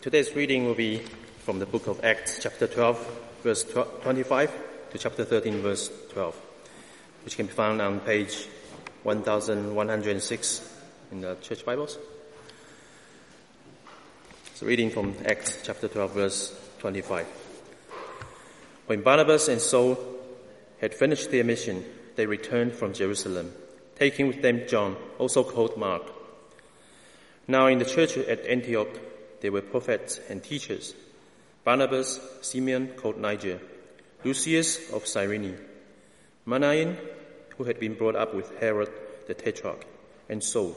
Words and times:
Today's 0.00 0.36
reading 0.36 0.64
will 0.64 0.76
be 0.76 0.98
from 1.40 1.58
the 1.58 1.66
book 1.66 1.88
of 1.88 2.04
Acts, 2.04 2.38
chapter 2.40 2.68
12, 2.68 3.20
verse 3.42 3.64
25 3.64 4.52
to 4.92 4.98
chapter 4.98 5.24
13, 5.24 5.60
verse 5.60 5.90
12, 6.10 6.36
which 7.24 7.34
can 7.34 7.46
be 7.46 7.52
found 7.52 7.82
on 7.82 7.98
page 7.98 8.46
1106 9.02 10.74
in 11.10 11.20
the 11.20 11.34
church 11.42 11.64
Bibles. 11.64 11.98
So 14.54 14.66
reading 14.66 14.90
from 14.90 15.16
Acts 15.24 15.58
chapter 15.64 15.88
12, 15.88 16.12
verse 16.12 16.60
25. 16.78 17.26
When 18.86 19.02
Barnabas 19.02 19.48
and 19.48 19.60
Saul 19.60 19.98
had 20.80 20.94
finished 20.94 21.32
their 21.32 21.42
mission, 21.42 21.84
they 22.14 22.26
returned 22.26 22.72
from 22.72 22.92
Jerusalem, 22.92 23.52
taking 23.98 24.28
with 24.28 24.42
them 24.42 24.62
John, 24.68 24.94
also 25.18 25.42
called 25.42 25.76
Mark. 25.76 26.04
Now 27.48 27.66
in 27.66 27.80
the 27.80 27.84
church 27.84 28.16
at 28.16 28.46
Antioch, 28.46 28.90
there 29.40 29.52
were 29.52 29.62
prophets 29.62 30.20
and 30.28 30.42
teachers. 30.42 30.94
Barnabas, 31.64 32.20
Simeon 32.40 32.88
called 32.96 33.18
Niger, 33.18 33.60
Lucius 34.24 34.90
of 34.90 35.06
Cyrene, 35.06 35.58
Manaen, 36.46 36.96
who 37.56 37.64
had 37.64 37.78
been 37.78 37.94
brought 37.94 38.16
up 38.16 38.34
with 38.34 38.58
Herod 38.58 38.90
the 39.28 39.34
Tetrarch, 39.34 39.84
and 40.28 40.42
Saul. 40.42 40.74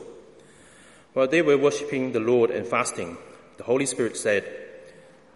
While 1.13 1.27
they 1.27 1.41
were 1.41 1.57
worshipping 1.57 2.11
the 2.11 2.19
Lord 2.19 2.51
and 2.51 2.67
fasting, 2.67 3.17
the 3.57 3.63
Holy 3.63 3.85
Spirit 3.85 4.15
said, 4.15 4.45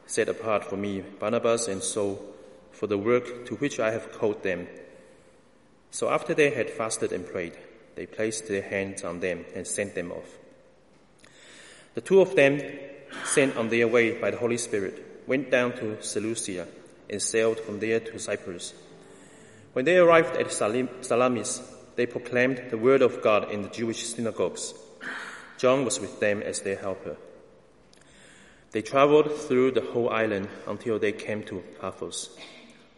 Set 0.05 0.29
apart 0.29 0.65
for 0.65 0.77
me 0.77 1.01
Barnabas 1.01 1.67
and 1.67 1.81
Saul 1.81 2.21
for 2.71 2.87
the 2.87 2.97
work 2.97 3.47
to 3.47 3.55
which 3.55 3.79
I 3.79 3.91
have 3.91 4.11
called 4.11 4.43
them. 4.43 4.67
So 5.91 6.09
after 6.09 6.33
they 6.33 6.51
had 6.51 6.69
fasted 6.69 7.11
and 7.11 7.25
prayed, 7.25 7.57
they 7.95 8.05
placed 8.05 8.47
their 8.47 8.61
hands 8.61 9.03
on 9.03 9.21
them 9.21 9.45
and 9.55 9.65
sent 9.65 9.95
them 9.95 10.11
off. 10.11 10.37
The 11.95 12.01
two 12.01 12.19
of 12.19 12.35
them, 12.35 12.61
sent 13.23 13.55
on 13.55 13.69
their 13.69 13.87
way 13.87 14.19
by 14.19 14.29
the 14.29 14.37
Holy 14.37 14.57
Spirit, 14.57 15.23
went 15.27 15.49
down 15.49 15.71
to 15.77 16.01
Seleucia 16.03 16.67
and 17.09 17.21
sailed 17.21 17.57
from 17.59 17.79
there 17.79 18.01
to 18.01 18.19
Cyprus. 18.19 18.73
When 19.71 19.85
they 19.85 19.97
arrived 19.97 20.35
at 20.35 20.51
Salamis, 20.51 21.61
they 21.95 22.05
proclaimed 22.05 22.63
the 22.69 22.77
word 22.77 23.01
of 23.01 23.21
God 23.21 23.49
in 23.49 23.61
the 23.61 23.69
Jewish 23.69 24.05
synagogues. 24.05 24.73
John 25.57 25.85
was 25.85 26.01
with 26.01 26.19
them 26.19 26.41
as 26.41 26.61
their 26.61 26.75
helper. 26.75 27.15
They 28.71 28.81
traveled 28.81 29.31
through 29.31 29.71
the 29.71 29.81
whole 29.93 30.09
island 30.09 30.49
until 30.67 30.99
they 30.99 31.13
came 31.13 31.43
to 31.43 31.63
Paphos, 31.79 32.37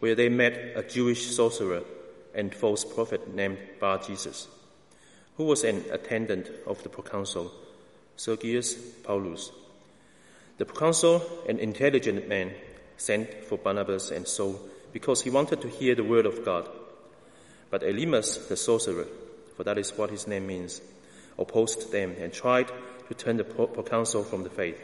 where 0.00 0.16
they 0.16 0.28
met 0.28 0.72
a 0.74 0.82
Jewish 0.82 1.30
sorcerer 1.36 1.82
and 2.34 2.52
false 2.52 2.84
prophet 2.84 3.32
named 3.32 3.58
Bar 3.78 3.98
Jesus, 3.98 4.48
who 5.36 5.44
was 5.44 5.62
an 5.62 5.84
attendant 5.92 6.50
of 6.66 6.82
the 6.82 6.88
proconsul 6.88 7.52
Sergius 8.18 8.74
Paulus. 9.04 9.52
The 10.58 10.64
proconsul, 10.64 11.22
an 11.48 11.60
intelligent 11.60 12.28
man, 12.28 12.52
sent 12.96 13.44
for 13.44 13.56
Barnabas 13.56 14.10
and 14.10 14.26
Saul 14.26 14.60
because 14.92 15.22
he 15.22 15.30
wanted 15.30 15.60
to 15.60 15.68
hear 15.68 15.94
the 15.94 16.02
word 16.02 16.26
of 16.26 16.44
God. 16.44 16.68
But 17.70 17.82
Elymas, 17.82 18.48
the 18.48 18.56
sorcerer, 18.56 19.06
for 19.56 19.62
that 19.62 19.78
is 19.78 19.96
what 19.96 20.10
his 20.10 20.26
name 20.26 20.48
means, 20.48 20.80
opposed 21.38 21.92
them 21.92 22.16
and 22.18 22.32
tried 22.32 22.68
to 23.06 23.14
turn 23.14 23.36
the 23.36 23.44
proconsul 23.44 24.24
from 24.24 24.42
the 24.42 24.50
faith. 24.50 24.80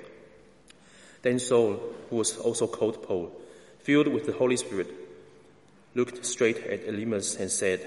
Then 1.22 1.40
Saul, 1.40 1.80
who 2.10 2.16
was 2.16 2.36
also 2.36 2.68
called 2.68 3.02
Paul, 3.02 3.32
filled 3.80 4.06
with 4.06 4.26
the 4.26 4.32
Holy 4.32 4.56
Spirit, 4.56 4.94
looked 5.96 6.24
straight 6.24 6.58
at 6.58 6.86
Elymas 6.86 7.40
and 7.40 7.50
said, 7.50 7.80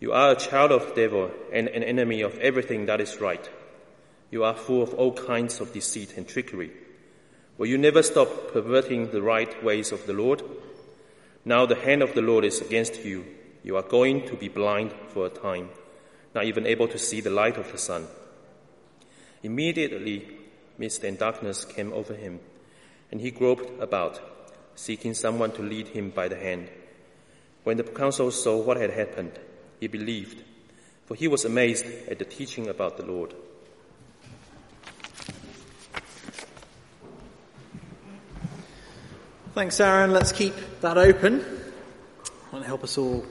You 0.00 0.12
are 0.12 0.32
a 0.32 0.36
child 0.36 0.72
of 0.72 0.88
the 0.88 0.94
devil 0.94 1.30
and 1.52 1.68
an 1.68 1.82
enemy 1.82 2.22
of 2.22 2.38
everything 2.38 2.86
that 2.86 3.02
is 3.02 3.20
right. 3.20 3.46
You 4.30 4.44
are 4.44 4.54
full 4.54 4.82
of 4.82 4.94
all 4.94 5.12
kinds 5.12 5.60
of 5.60 5.72
deceit 5.72 6.16
and 6.16 6.26
trickery. 6.26 6.70
Will 7.58 7.66
you 7.66 7.78
never 7.78 8.02
stop 8.02 8.52
perverting 8.52 9.10
the 9.10 9.22
right 9.22 9.62
ways 9.62 9.92
of 9.92 10.06
the 10.06 10.12
Lord? 10.12 10.42
Now 11.44 11.66
the 11.66 11.74
hand 11.74 12.02
of 12.02 12.14
the 12.14 12.22
Lord 12.22 12.44
is 12.44 12.60
against 12.60 13.04
you. 13.04 13.24
You 13.62 13.76
are 13.76 13.82
going 13.82 14.26
to 14.28 14.36
be 14.36 14.48
blind 14.48 14.92
for 15.08 15.26
a 15.26 15.30
time, 15.30 15.70
not 16.34 16.44
even 16.44 16.66
able 16.66 16.88
to 16.88 16.98
see 16.98 17.20
the 17.20 17.30
light 17.30 17.56
of 17.56 17.70
the 17.72 17.78
sun. 17.78 18.06
Immediately, 19.42 20.28
mist 20.78 21.04
and 21.04 21.18
darkness 21.18 21.64
came 21.64 21.92
over 21.92 22.14
him, 22.14 22.40
and 23.10 23.20
he 23.20 23.30
groped 23.30 23.82
about, 23.82 24.20
seeking 24.74 25.12
someone 25.12 25.52
to 25.52 25.62
lead 25.62 25.88
him 25.88 26.10
by 26.10 26.28
the 26.28 26.36
hand. 26.36 26.68
When 27.64 27.76
the 27.76 27.84
council 27.84 28.30
saw 28.30 28.56
what 28.56 28.78
had 28.78 28.90
happened, 28.90 29.32
he 29.80 29.88
believed, 29.88 30.42
for 31.04 31.14
he 31.14 31.28
was 31.28 31.44
amazed 31.44 31.84
at 32.08 32.18
the 32.18 32.24
teaching 32.24 32.68
about 32.68 32.96
the 32.96 33.04
Lord. 33.04 33.34
Thanks, 39.60 39.78
Aaron. 39.78 40.12
Let's 40.12 40.32
keep 40.32 40.54
that 40.80 40.96
open. 40.96 41.44
Want 42.50 42.64
to 42.64 42.66
help 42.66 42.82
us 42.82 42.96
all. 42.96 43.26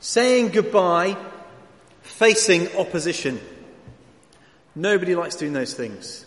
Saying 0.00 0.48
goodbye, 0.48 1.16
facing 2.02 2.76
opposition. 2.76 3.40
Nobody 4.74 5.14
likes 5.14 5.36
doing 5.36 5.52
those 5.52 5.74
things. 5.74 6.26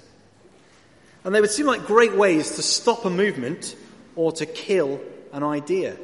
And 1.26 1.36
they 1.36 1.42
would 1.42 1.50
seem 1.50 1.66
like 1.66 1.86
great 1.86 2.16
ways 2.16 2.56
to 2.56 2.62
stop 2.62 3.04
a 3.04 3.10
movement 3.10 3.76
or 4.16 4.32
to 4.32 4.46
kill 4.46 5.02
an 5.34 5.44
idea. 5.44 5.98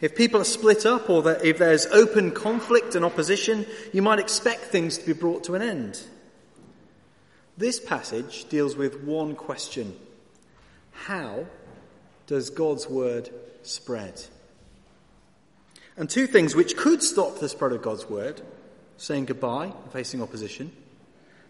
If 0.00 0.16
people 0.16 0.40
are 0.40 0.44
split 0.44 0.84
up 0.84 1.08
or 1.08 1.30
if 1.44 1.58
there's 1.58 1.86
open 1.86 2.32
conflict 2.32 2.96
and 2.96 3.04
opposition, 3.04 3.66
you 3.92 4.02
might 4.02 4.18
expect 4.18 4.62
things 4.62 4.98
to 4.98 5.06
be 5.06 5.12
brought 5.12 5.44
to 5.44 5.54
an 5.54 5.62
end. 5.62 6.02
This 7.56 7.78
passage 7.78 8.48
deals 8.48 8.74
with 8.74 9.04
one 9.04 9.36
question 9.36 9.96
how 10.92 11.46
does 12.26 12.50
God's 12.50 12.88
word 12.88 13.30
spread? 13.62 14.20
And 15.96 16.08
two 16.08 16.26
things 16.26 16.54
which 16.54 16.76
could 16.76 17.02
stop 17.02 17.38
the 17.38 17.48
spread 17.48 17.72
of 17.72 17.82
God's 17.82 18.08
word, 18.08 18.40
saying 18.96 19.26
goodbye 19.26 19.66
and 19.66 19.92
facing 19.92 20.22
opposition, 20.22 20.72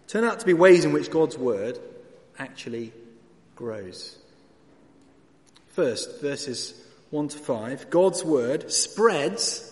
turn 0.09 0.25
out 0.25 0.41
to 0.41 0.47
be 0.47 0.55
ways 0.55 0.85
in 0.85 0.93
which 0.93 1.11
God's 1.11 1.39
word 1.39 1.79
actually 2.39 2.93
grows. 3.55 4.17
First, 5.69 6.21
verses 6.21 6.75
1 7.11 7.29
to 7.29 7.39
5, 7.39 7.91
God's 7.91 8.25
word 8.25 8.73
spreads 8.73 9.69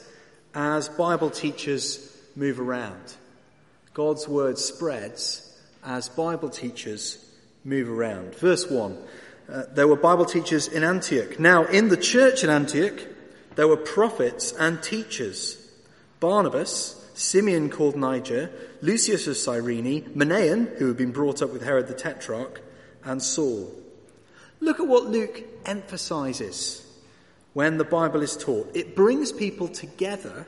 as 0.55 0.89
Bible 0.89 1.31
teachers 1.31 2.17
move 2.37 2.61
around. 2.61 3.15
God's 3.93 4.29
word 4.29 4.59
spreads 4.59 5.47
as 5.85 6.09
Bible 6.09 6.49
teachers 6.49 7.25
move 7.65 7.91
around. 7.91 8.35
Verse 8.37 8.71
1 8.71 8.97
uh, 9.51 9.65
there 9.73 9.89
were 9.89 9.97
Bible 9.97 10.25
teachers 10.25 10.69
in 10.69 10.85
Antioch. 10.85 11.41
Now, 11.41 11.65
in 11.65 11.89
the 11.89 11.97
church 11.97 12.45
in 12.45 12.51
Antioch, 12.51 13.01
there 13.57 13.67
were 13.67 13.77
prophets 13.77 14.53
and 14.53 14.83
teachers. 14.83 15.57
Barnabas, 16.21 17.11
Simeon 17.15 17.69
called 17.69 17.97
Niger, 17.97 18.51
Lucius 18.81 19.27
of 19.27 19.37
Cyrene, 19.37 20.11
Manaen, 20.15 20.77
who 20.79 20.89
had 20.89 20.97
been 20.97 21.13
brought 21.13 21.43
up 21.43 21.51
with 21.53 21.63
Herod 21.63 21.89
the 21.89 21.95
Tetrarch, 21.95 22.61
and 23.05 23.23
Saul. 23.23 23.73
Look 24.61 24.79
at 24.79 24.87
what 24.87 25.07
Luke 25.07 25.43
emphasizes 25.65 26.87
when 27.53 27.79
the 27.79 27.85
Bible 27.85 28.23
is 28.23 28.37
taught. 28.37 28.71
It 28.75 28.95
brings 28.95 29.33
people 29.33 29.69
together 29.69 30.47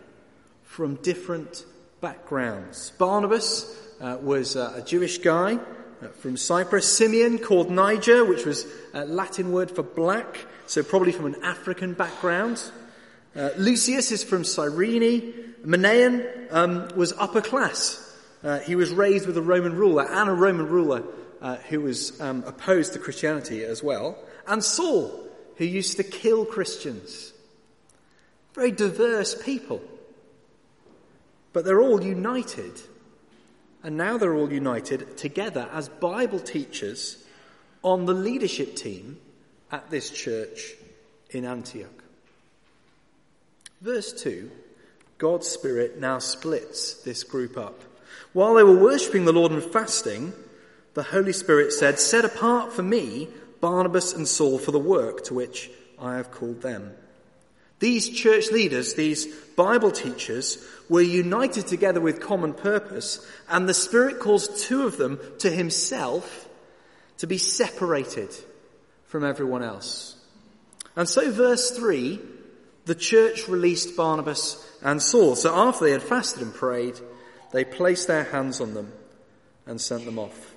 from 0.63 0.97
different 0.97 1.65
backgrounds. 2.01 2.91
Barnabas 2.99 3.75
uh, 4.01 4.19
was 4.21 4.57
uh, 4.57 4.75
a 4.77 4.83
Jewish 4.83 5.19
guy 5.19 5.59
from 6.11 6.37
Cyprus. 6.37 6.97
Simeon, 6.97 7.39
called 7.39 7.71
Niger, 7.71 8.25
which 8.25 8.45
was 8.45 8.67
a 8.93 9.05
Latin 9.05 9.53
word 9.53 9.71
for 9.71 9.83
black, 9.83 10.47
so 10.67 10.83
probably 10.83 11.13
from 11.13 11.27
an 11.27 11.43
African 11.43 11.95
background. 11.95 12.63
Uh, 13.35 13.51
Lucius 13.57 14.13
is 14.13 14.25
from 14.25 14.45
Cyrene. 14.45 15.55
Manaen 15.65 16.53
um, 16.53 16.89
was 16.97 17.13
upper 17.19 17.41
class. 17.41 17.99
Uh, 18.43 18.59
he 18.61 18.75
was 18.75 18.91
raised 18.91 19.27
with 19.27 19.37
a 19.37 19.43
Roman 19.43 19.77
ruler 19.77 20.05
and 20.05 20.29
a 20.29 20.35
Roman 20.35 20.69
ruler 20.69 21.05
uh, 21.41 21.57
who 21.69 21.81
was 21.81 22.21
um, 22.21 22.43
opposed 22.47 22.93
to 22.93 22.99
Christianity 22.99 23.65
as 23.65 23.83
well. 23.83 24.19
And 24.47 24.63
Saul, 24.63 25.29
who 25.57 25.65
used 25.65 25.97
to 25.99 26.05
kill 26.05 26.45
Christians. 26.45 27.33
Very 28.55 28.73
diverse 28.73 29.41
people. 29.41 29.81
But 31.53 31.65
they're 31.65 31.81
all 31.81 32.03
united 32.03 32.81
and 33.83 33.97
now 33.97 34.17
they're 34.17 34.35
all 34.35 34.53
united 34.53 35.17
together 35.17 35.69
as 35.73 35.89
Bible 35.89 36.39
teachers 36.39 37.25
on 37.83 38.07
the 38.07 38.15
leadership 38.15 38.77
team 38.77 39.19
at 39.71 39.91
this 39.91 40.11
church 40.11 40.75
in 41.31 41.45
Antioch. 41.45 42.03
Verse 43.81 44.13
2 44.13 44.51
God's 45.19 45.47
Spirit 45.47 46.01
now 46.01 46.19
splits 46.19 46.95
this 47.03 47.23
group 47.23 47.57
up. 47.57 47.81
While 48.33 48.55
they 48.55 48.63
were 48.63 48.77
worshipping 48.77 49.25
the 49.25 49.33
Lord 49.33 49.53
and 49.53 49.63
fasting, 49.63 50.33
the 50.95 51.03
Holy 51.03 51.33
Spirit 51.33 51.73
said, 51.73 51.99
Set 51.99 52.25
apart 52.25 52.73
for 52.73 52.83
me 52.83 53.29
Barnabas 53.61 54.13
and 54.13 54.27
Saul 54.27 54.59
for 54.59 54.73
the 54.73 54.79
work 54.79 55.25
to 55.25 55.35
which 55.35 55.71
I 55.99 56.17
have 56.17 56.31
called 56.31 56.63
them. 56.63 56.93
These 57.83 58.11
church 58.11 58.53
leaders, 58.53 58.95
these 58.95 59.27
Bible 59.57 59.91
teachers, 59.91 60.65
were 60.89 61.01
united 61.01 61.67
together 61.67 62.01
with 62.01 62.21
common 62.21 62.55
purpose, 62.55 63.27
and 63.49 63.69
the 63.69 63.75
Spirit 63.75 64.21
calls 64.21 64.67
two 64.69 64.87
of 64.87 64.99
them 64.99 65.19
to 65.41 65.51
Himself 65.51 66.49
to 67.19 67.27
be 67.27 67.39
separated 67.39 68.29
from 69.07 69.25
everyone 69.25 69.65
else. 69.65 70.15
And 70.95 71.09
so, 71.09 71.33
verse 71.33 71.73
3 71.73 72.21
the 72.85 72.95
church 72.95 73.49
released 73.49 73.97
Barnabas 73.97 74.65
and 74.81 75.03
Saul. 75.03 75.35
So, 75.35 75.53
after 75.53 75.85
they 75.85 75.91
had 75.91 76.03
fasted 76.03 76.43
and 76.43 76.55
prayed, 76.55 77.01
they 77.53 77.65
placed 77.65 78.07
their 78.07 78.23
hands 78.23 78.61
on 78.61 78.75
them 78.75 78.93
and 79.67 79.81
sent 79.81 80.05
them 80.05 80.21
off. 80.21 80.55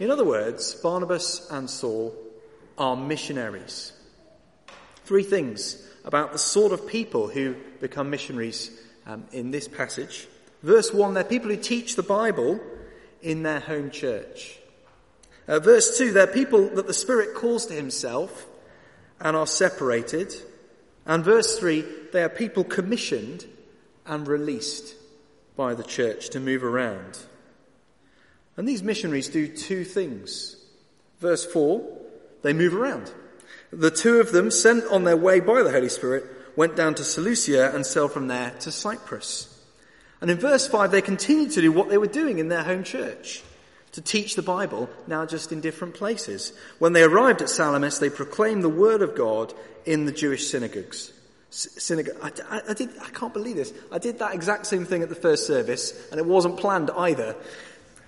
In 0.00 0.10
other 0.10 0.24
words, 0.24 0.74
Barnabas 0.74 1.48
and 1.52 1.70
Saul 1.70 2.12
are 2.76 2.96
missionaries. 2.96 3.92
Three 5.04 5.22
things 5.22 5.86
about 6.04 6.32
the 6.32 6.38
sort 6.38 6.72
of 6.72 6.86
people 6.86 7.28
who 7.28 7.54
become 7.80 8.10
missionaries 8.10 8.70
um, 9.06 9.24
in 9.32 9.50
this 9.50 9.68
passage. 9.68 10.26
Verse 10.62 10.92
1, 10.92 11.14
they're 11.14 11.24
people 11.24 11.50
who 11.50 11.56
teach 11.56 11.96
the 11.96 12.02
Bible 12.02 12.60
in 13.22 13.42
their 13.42 13.60
home 13.60 13.90
church. 13.90 14.58
Uh, 15.48 15.58
verse 15.58 15.98
2, 15.98 16.12
they're 16.12 16.26
people 16.26 16.68
that 16.74 16.86
the 16.86 16.94
Spirit 16.94 17.34
calls 17.34 17.66
to 17.66 17.74
Himself 17.74 18.46
and 19.20 19.36
are 19.36 19.46
separated. 19.46 20.34
And 21.06 21.24
verse 21.24 21.58
3, 21.58 21.84
they 22.12 22.22
are 22.22 22.28
people 22.28 22.64
commissioned 22.64 23.46
and 24.06 24.26
released 24.26 24.94
by 25.56 25.74
the 25.74 25.82
church 25.82 26.30
to 26.30 26.40
move 26.40 26.64
around. 26.64 27.18
And 28.56 28.68
these 28.68 28.82
missionaries 28.82 29.28
do 29.28 29.48
two 29.48 29.84
things. 29.84 30.56
Verse 31.20 31.44
4, 31.44 31.82
they 32.42 32.52
move 32.52 32.74
around. 32.74 33.12
The 33.72 33.90
two 33.90 34.20
of 34.20 34.32
them, 34.32 34.50
sent 34.50 34.84
on 34.86 35.04
their 35.04 35.16
way 35.16 35.40
by 35.40 35.62
the 35.62 35.70
Holy 35.70 35.88
Spirit, 35.88 36.24
went 36.56 36.76
down 36.76 36.94
to 36.96 37.04
Seleucia 37.04 37.74
and 37.74 37.86
sailed 37.86 38.12
from 38.12 38.26
there 38.26 38.50
to 38.60 38.72
Cyprus. 38.72 39.46
And 40.20 40.30
in 40.30 40.38
verse 40.38 40.66
5, 40.66 40.90
they 40.90 41.02
continued 41.02 41.52
to 41.52 41.60
do 41.60 41.72
what 41.72 41.88
they 41.88 41.98
were 41.98 42.06
doing 42.06 42.38
in 42.38 42.48
their 42.48 42.62
home 42.64 42.84
church 42.84 43.42
to 43.92 44.00
teach 44.00 44.36
the 44.36 44.42
Bible, 44.42 44.88
now 45.06 45.26
just 45.26 45.52
in 45.52 45.60
different 45.60 45.94
places. 45.94 46.52
When 46.78 46.92
they 46.92 47.02
arrived 47.02 47.42
at 47.42 47.48
Salamis, 47.48 47.98
they 47.98 48.10
proclaimed 48.10 48.62
the 48.62 48.68
word 48.68 49.02
of 49.02 49.16
God 49.16 49.52
in 49.84 50.04
the 50.04 50.12
Jewish 50.12 50.48
synagogues. 50.48 51.12
Synagogue. 51.50 52.16
I, 52.22 52.30
I, 52.48 52.62
I, 52.68 52.74
did, 52.74 52.90
I 53.02 53.08
can't 53.10 53.32
believe 53.32 53.56
this. 53.56 53.72
I 53.90 53.98
did 53.98 54.20
that 54.20 54.34
exact 54.34 54.66
same 54.66 54.84
thing 54.84 55.02
at 55.02 55.08
the 55.08 55.16
first 55.16 55.46
service, 55.46 56.08
and 56.10 56.20
it 56.20 56.26
wasn't 56.26 56.58
planned 56.58 56.90
either. 56.90 57.34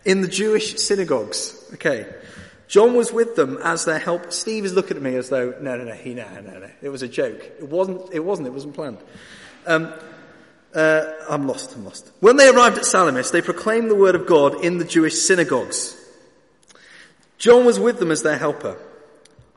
In 0.05 0.21
the 0.21 0.29
Jewish 0.29 0.79
synagogues. 0.79 1.71
Okay. 1.75 2.07
John 2.73 2.95
was 2.95 3.13
with 3.13 3.37
them 3.37 3.59
as 3.63 3.85
their 3.85 3.99
help. 3.99 4.33
Steve 4.33 4.65
is 4.65 4.73
looking 4.73 4.97
at 4.97 5.03
me 5.03 5.15
as 5.17 5.29
though, 5.29 5.55
no, 5.61 5.77
no, 5.77 5.85
no, 5.85 5.93
he, 5.93 6.15
no, 6.15 6.27
no, 6.41 6.59
no. 6.59 6.71
It 6.81 6.89
was 6.89 7.03
a 7.03 7.07
joke. 7.07 7.43
It 7.59 7.69
wasn't, 7.69 8.11
it 8.15 8.21
wasn't, 8.21 8.49
it 8.49 8.51
wasn't 8.51 8.73
planned. 8.73 8.97
Um, 9.67 9.93
uh, 10.75 11.05
I'm 11.29 11.47
lost, 11.47 11.77
I'm 11.77 11.85
lost. 11.85 12.11
When 12.21 12.39
they 12.39 12.49
arrived 12.49 12.79
at 12.79 12.87
Salamis, 12.87 13.31
they 13.31 13.43
proclaimed 13.43 13.91
the 13.91 13.95
word 13.95 14.15
of 14.15 14.27
God 14.27 14.65
in 14.65 14.79
the 14.79 14.87
Jewish 14.87 15.17
synagogues. 15.17 15.95
John 17.37 17.67
was 17.67 17.79
with 17.79 17.99
them 17.99 18.11
as 18.11 18.23
their 18.23 18.39
helper. 18.39 18.79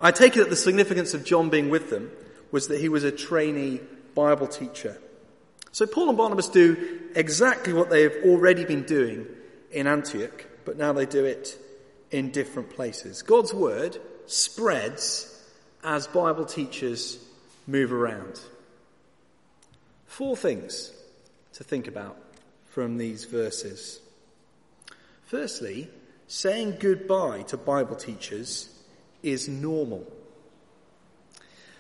I 0.02 0.12
take 0.12 0.36
it 0.36 0.40
that 0.40 0.50
the 0.50 0.58
significance 0.58 1.14
of 1.14 1.24
John 1.24 1.50
being 1.50 1.70
with 1.70 1.90
them 1.90 2.12
was 2.52 2.68
that 2.68 2.82
he 2.82 2.90
was 2.90 3.06
a 3.06 3.14
trainee 3.14 3.80
Bible 4.14 4.48
teacher. 4.48 5.00
So 5.72 5.88
Paul 5.88 6.10
and 6.10 6.18
Barnabas 6.18 6.50
do 6.50 7.00
exactly 7.16 7.72
what 7.72 7.90
they 7.90 8.02
have 8.04 8.16
already 8.26 8.66
been 8.66 8.84
doing 8.84 9.26
in 9.72 9.88
Antioch, 9.88 10.46
but 10.66 10.78
now 10.78 10.92
they 10.92 11.06
do 11.06 11.24
it 11.24 11.58
in 12.12 12.32
different 12.32 12.70
places. 12.70 13.22
God's 13.22 13.54
word 13.54 13.98
spreads 14.26 15.32
as 15.84 16.08
Bible 16.08 16.46
teachers 16.46 17.18
move 17.68 17.94
around. 17.94 18.40
Four 20.08 20.38
things 20.38 20.92
to 21.54 21.64
think 21.64 21.88
about 21.88 22.18
from 22.70 22.98
these 22.98 23.26
verses. 23.26 24.00
Firstly, 25.26 25.90
saying 26.28 26.78
goodbye 26.80 27.44
to 27.44 27.58
Bible 27.58 27.96
teachers 27.96 28.70
is 29.24 29.48
normal. 29.48 30.06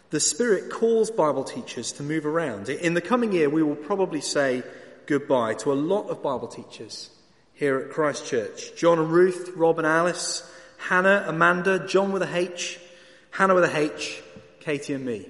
The 0.10 0.19
Spirit 0.19 0.72
calls 0.72 1.12
Bible 1.12 1.44
teachers 1.44 1.94
to 1.94 2.04
move 2.04 2.25
around. 2.25 2.69
In 2.69 2.94
the 2.94 3.01
coming 3.01 3.31
year, 3.31 3.50
we 3.50 3.63
will 3.63 3.75
probably 3.75 4.22
say 4.22 4.63
goodbye 5.06 5.56
to 5.56 5.72
a 5.72 5.75
lot 5.75 6.10
of 6.10 6.24
Bible 6.24 6.48
teachers 6.48 7.10
here 7.56 7.80
at 7.80 7.90
Christ 7.90 8.28
Church. 8.28 8.75
John 8.75 9.00
and 9.00 9.10
Ruth, 9.10 9.52
Rob 9.56 9.80
and 9.80 9.88
Alice, 9.88 10.50
Hannah, 10.78 11.25
Amanda, 11.28 11.88
John 11.88 12.12
with 12.12 12.22
a 12.22 12.38
H, 12.38 12.80
Hannah 13.31 13.56
with 13.56 13.63
a 13.63 13.78
H, 13.78 14.22
Katie 14.60 14.94
and 14.94 15.06
me. 15.06 15.28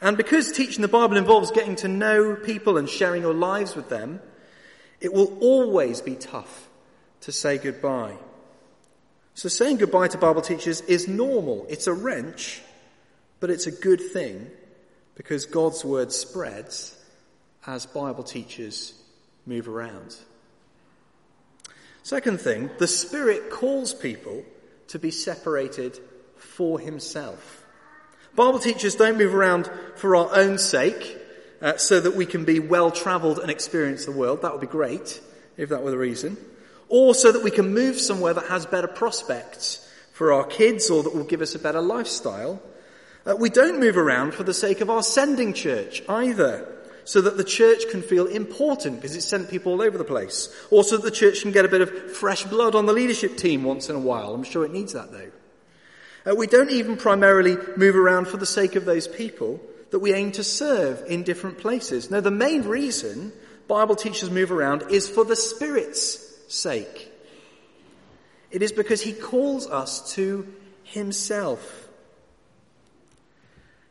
And 0.00 0.16
because 0.16 0.50
teaching 0.50 0.82
the 0.82 0.88
Bible 0.88 1.16
involves 1.16 1.52
getting 1.52 1.76
to 1.76 1.88
know 1.88 2.34
people 2.34 2.76
and 2.76 2.88
sharing 2.88 3.22
your 3.22 3.34
lives 3.34 3.76
with 3.76 3.88
them, 3.88 4.20
it 5.00 5.12
will 5.12 5.38
always 5.38 6.00
be 6.00 6.16
tough 6.16 6.68
to 7.20 7.30
say 7.30 7.58
goodbye. 7.58 8.16
So 9.34 9.48
saying 9.48 9.78
goodbye 9.78 10.08
to 10.08 10.18
Bible 10.18 10.42
teachers 10.42 10.80
is 10.82 11.08
normal. 11.08 11.66
It's 11.68 11.86
a 11.86 11.92
wrench, 11.92 12.62
but 13.38 13.50
it's 13.50 13.66
a 13.66 13.72
good 13.72 14.00
thing 14.00 14.50
because 15.14 15.46
God's 15.46 15.84
word 15.84 16.12
spreads 16.12 16.96
as 17.66 17.86
Bible 17.86 18.24
teachers 18.24 18.94
move 19.46 19.68
around. 19.68 20.16
Second 22.02 22.40
thing, 22.40 22.70
the 22.78 22.86
Spirit 22.86 23.50
calls 23.50 23.94
people 23.94 24.44
to 24.88 24.98
be 24.98 25.10
separated 25.10 25.98
for 26.36 26.78
Himself. 26.78 27.64
Bible 28.34 28.58
teachers 28.58 28.96
don't 28.96 29.18
move 29.18 29.34
around 29.34 29.70
for 29.96 30.16
our 30.16 30.34
own 30.34 30.58
sake, 30.58 31.18
uh, 31.62 31.76
so 31.76 32.00
that 32.00 32.16
we 32.16 32.26
can 32.26 32.44
be 32.44 32.58
well 32.58 32.90
travelled 32.90 33.38
and 33.38 33.50
experience 33.50 34.04
the 34.04 34.12
world. 34.12 34.42
That 34.42 34.52
would 34.52 34.60
be 34.60 34.66
great, 34.66 35.20
if 35.56 35.68
that 35.68 35.82
were 35.82 35.92
the 35.92 35.98
reason. 35.98 36.36
Or 36.88 37.14
so 37.14 37.30
that 37.32 37.44
we 37.44 37.50
can 37.50 37.72
move 37.72 37.98
somewhere 37.98 38.34
that 38.34 38.46
has 38.46 38.66
better 38.66 38.88
prospects 38.88 39.88
for 40.12 40.32
our 40.32 40.44
kids 40.44 40.90
or 40.90 41.02
that 41.04 41.14
will 41.14 41.24
give 41.24 41.40
us 41.40 41.54
a 41.54 41.58
better 41.58 41.80
lifestyle. 41.80 42.60
Uh, 43.24 43.36
we 43.38 43.48
don't 43.48 43.78
move 43.78 43.96
around 43.96 44.34
for 44.34 44.42
the 44.42 44.52
sake 44.52 44.80
of 44.80 44.90
our 44.90 45.02
sending 45.02 45.54
church 45.54 46.02
either, 46.08 46.68
so 47.04 47.20
that 47.20 47.36
the 47.36 47.44
church 47.44 47.88
can 47.90 48.02
feel 48.02 48.26
important 48.26 48.96
because 48.96 49.16
it's 49.16 49.26
sent 49.26 49.50
people 49.50 49.72
all 49.72 49.82
over 49.82 49.98
the 49.98 50.04
place. 50.04 50.54
Or 50.70 50.84
so 50.84 50.96
that 50.96 51.04
the 51.04 51.10
church 51.10 51.42
can 51.42 51.52
get 51.52 51.64
a 51.64 51.68
bit 51.68 51.80
of 51.80 52.12
fresh 52.12 52.44
blood 52.44 52.74
on 52.74 52.86
the 52.86 52.92
leadership 52.92 53.36
team 53.36 53.64
once 53.64 53.88
in 53.88 53.96
a 53.96 54.00
while. 54.00 54.34
I'm 54.34 54.44
sure 54.44 54.64
it 54.64 54.72
needs 54.72 54.92
that 54.92 55.10
though. 55.10 55.30
Uh, 56.30 56.34
we 56.34 56.46
don't 56.46 56.70
even 56.70 56.96
primarily 56.96 57.56
move 57.76 57.96
around 57.96 58.28
for 58.28 58.36
the 58.36 58.46
sake 58.46 58.76
of 58.76 58.84
those 58.84 59.08
people 59.08 59.60
that 59.90 59.98
we 59.98 60.14
aim 60.14 60.32
to 60.32 60.44
serve 60.44 61.02
in 61.08 61.22
different 61.22 61.58
places. 61.58 62.10
No, 62.10 62.20
the 62.20 62.30
main 62.30 62.62
reason 62.62 63.32
Bible 63.68 63.96
teachers 63.96 64.30
move 64.30 64.52
around 64.52 64.84
is 64.90 65.08
for 65.08 65.24
the 65.24 65.36
Spirit's 65.36 66.18
sake. 66.48 67.12
It 68.50 68.62
is 68.62 68.72
because 68.72 69.00
He 69.00 69.12
calls 69.12 69.66
us 69.66 70.14
to 70.14 70.46
Himself. 70.84 71.88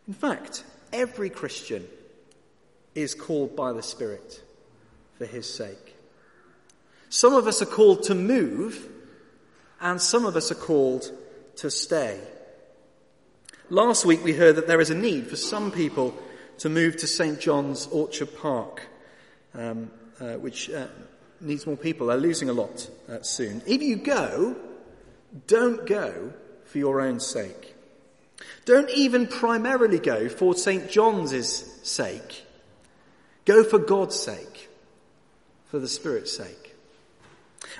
In 0.07 0.13
fact, 0.13 0.63
every 0.93 1.29
Christian 1.29 1.87
is 2.95 3.15
called 3.15 3.55
by 3.55 3.73
the 3.73 3.83
Spirit 3.83 4.41
for 5.17 5.25
His 5.25 5.51
sake. 5.51 5.95
Some 7.09 7.33
of 7.33 7.47
us 7.47 7.61
are 7.61 7.67
called 7.67 8.03
to 8.03 8.15
move, 8.15 8.87
and 9.79 10.01
some 10.01 10.25
of 10.25 10.35
us 10.35 10.51
are 10.51 10.55
called 10.55 11.11
to 11.57 11.69
stay. 11.69 12.19
Last 13.69 14.05
week 14.05 14.23
we 14.23 14.33
heard 14.33 14.55
that 14.57 14.67
there 14.67 14.81
is 14.81 14.89
a 14.89 14.95
need 14.95 15.27
for 15.27 15.35
some 15.35 15.71
people 15.71 16.13
to 16.59 16.69
move 16.69 16.97
to 16.97 17.07
St. 17.07 17.39
John's 17.39 17.87
Orchard 17.87 18.37
Park, 18.37 18.83
um, 19.53 19.91
uh, 20.19 20.33
which 20.33 20.69
uh, 20.69 20.87
needs 21.39 21.65
more 21.65 21.77
people. 21.77 22.07
They're 22.07 22.17
losing 22.17 22.49
a 22.49 22.53
lot 22.53 22.89
uh, 23.09 23.21
soon. 23.21 23.61
If 23.65 23.81
you 23.81 23.95
go, 23.95 24.55
don't 25.47 25.85
go 25.85 26.33
for 26.65 26.77
your 26.77 27.01
own 27.01 27.19
sake. 27.19 27.75
Don't 28.65 28.89
even 28.91 29.27
primarily 29.27 29.99
go 29.99 30.29
for 30.29 30.53
St. 30.53 30.89
John's 30.89 31.33
sake. 31.83 32.45
Go 33.45 33.63
for 33.63 33.79
God's 33.79 34.15
sake, 34.15 34.69
for 35.67 35.79
the 35.79 35.87
Spirit's 35.87 36.35
sake. 36.35 36.75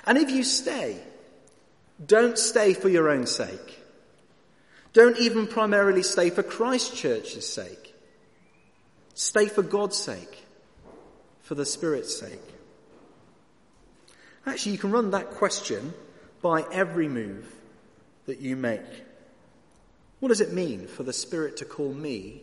And 0.06 0.18
if 0.18 0.30
you 0.30 0.42
stay, 0.44 1.00
don't 2.04 2.38
stay 2.38 2.74
for 2.74 2.88
your 2.88 3.08
own 3.08 3.26
sake. 3.26 3.78
Don't 4.92 5.18
even 5.18 5.46
primarily 5.46 6.02
stay 6.02 6.30
for 6.30 6.42
Christ 6.42 6.96
Church's 6.96 7.48
sake. 7.48 7.94
Stay 9.14 9.46
for 9.46 9.62
God's 9.62 9.96
sake, 9.96 10.44
for 11.42 11.54
the 11.54 11.66
Spirit's 11.66 12.18
sake. 12.18 12.40
Actually, 14.44 14.72
you 14.72 14.78
can 14.78 14.90
run 14.90 15.10
that 15.12 15.30
question 15.30 15.94
by 16.40 16.64
every 16.72 17.08
move 17.08 17.54
that 18.26 18.40
you 18.40 18.56
make. 18.56 18.80
What 20.20 20.28
does 20.28 20.40
it 20.40 20.52
mean 20.52 20.86
for 20.86 21.04
the 21.04 21.12
Spirit 21.12 21.56
to 21.58 21.64
call 21.64 21.92
me 21.92 22.42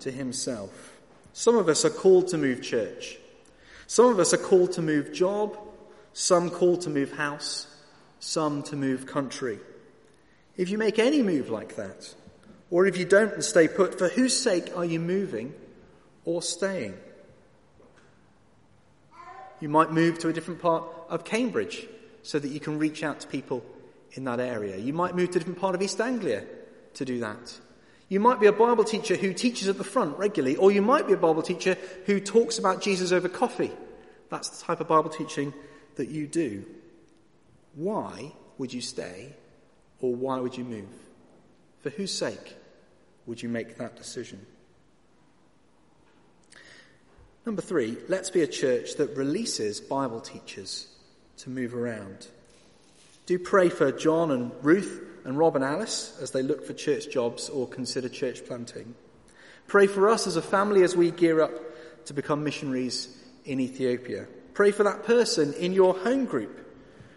to 0.00 0.10
Himself? 0.10 0.97
Some 1.38 1.54
of 1.54 1.68
us 1.68 1.84
are 1.84 1.90
called 1.90 2.26
to 2.28 2.36
move 2.36 2.62
church. 2.62 3.16
Some 3.86 4.06
of 4.06 4.18
us 4.18 4.34
are 4.34 4.38
called 4.38 4.72
to 4.72 4.82
move 4.82 5.12
job. 5.12 5.56
Some 6.12 6.50
called 6.50 6.80
to 6.80 6.90
move 6.90 7.12
house 7.12 7.68
some 8.18 8.64
to 8.64 8.74
move 8.74 9.06
country. 9.06 9.60
If 10.56 10.70
you 10.70 10.78
make 10.78 10.98
any 10.98 11.22
move 11.22 11.48
like 11.48 11.76
that, 11.76 12.12
or 12.68 12.86
if 12.86 12.96
you 12.96 13.04
don't 13.04 13.32
and 13.34 13.44
stay 13.44 13.68
put, 13.68 13.96
for 13.96 14.08
whose 14.08 14.36
sake 14.36 14.76
are 14.76 14.84
you 14.84 14.98
moving 14.98 15.54
or 16.24 16.42
staying? 16.42 16.94
You 19.60 19.68
might 19.68 19.92
move 19.92 20.18
to 20.18 20.28
a 20.28 20.32
different 20.32 20.60
part 20.60 20.82
of 21.08 21.22
Cambridge 21.22 21.86
so 22.24 22.40
that 22.40 22.48
you 22.48 22.58
can 22.58 22.80
reach 22.80 23.04
out 23.04 23.20
to 23.20 23.28
people 23.28 23.64
in 24.14 24.24
that 24.24 24.40
area. 24.40 24.76
You 24.76 24.92
might 24.92 25.14
move 25.14 25.30
to 25.30 25.36
a 25.36 25.38
different 25.38 25.60
part 25.60 25.76
of 25.76 25.82
East 25.82 26.00
Anglia 26.00 26.44
to 26.94 27.04
do 27.04 27.20
that. 27.20 27.60
You 28.08 28.20
might 28.20 28.40
be 28.40 28.46
a 28.46 28.52
Bible 28.52 28.84
teacher 28.84 29.16
who 29.16 29.34
teaches 29.34 29.68
at 29.68 29.76
the 29.76 29.84
front 29.84 30.16
regularly, 30.18 30.56
or 30.56 30.72
you 30.72 30.80
might 30.80 31.06
be 31.06 31.12
a 31.12 31.18
Bible 31.18 31.42
teacher 31.42 31.76
who 32.06 32.20
talks 32.20 32.58
about 32.58 32.80
Jesus 32.80 33.12
over 33.12 33.28
coffee. 33.28 33.72
That's 34.30 34.48
the 34.48 34.64
type 34.64 34.80
of 34.80 34.88
Bible 34.88 35.10
teaching 35.10 35.52
that 35.96 36.08
you 36.08 36.26
do. 36.26 36.64
Why 37.74 38.32
would 38.56 38.72
you 38.72 38.80
stay, 38.80 39.34
or 40.00 40.14
why 40.14 40.40
would 40.40 40.56
you 40.56 40.64
move? 40.64 40.88
For 41.80 41.90
whose 41.90 42.12
sake 42.12 42.56
would 43.26 43.42
you 43.42 43.48
make 43.48 43.76
that 43.76 43.96
decision? 43.96 44.46
Number 47.44 47.62
three, 47.62 47.98
let's 48.08 48.30
be 48.30 48.42
a 48.42 48.46
church 48.46 48.96
that 48.96 49.16
releases 49.16 49.80
Bible 49.80 50.20
teachers 50.20 50.86
to 51.38 51.50
move 51.50 51.74
around. 51.74 52.28
Do 53.28 53.38
pray 53.38 53.68
for 53.68 53.92
John 53.92 54.30
and 54.30 54.52
Ruth 54.62 55.02
and 55.26 55.36
Rob 55.36 55.54
and 55.54 55.62
Alice 55.62 56.16
as 56.18 56.30
they 56.30 56.40
look 56.40 56.64
for 56.64 56.72
church 56.72 57.10
jobs 57.10 57.50
or 57.50 57.68
consider 57.68 58.08
church 58.08 58.46
planting. 58.46 58.94
Pray 59.66 59.86
for 59.86 60.08
us 60.08 60.26
as 60.26 60.36
a 60.36 60.40
family 60.40 60.82
as 60.82 60.96
we 60.96 61.10
gear 61.10 61.42
up 61.42 61.52
to 62.06 62.14
become 62.14 62.42
missionaries 62.42 63.14
in 63.44 63.60
Ethiopia. 63.60 64.26
Pray 64.54 64.70
for 64.70 64.82
that 64.84 65.04
person 65.04 65.52
in 65.52 65.74
your 65.74 65.92
home 65.92 66.24
group 66.24 66.74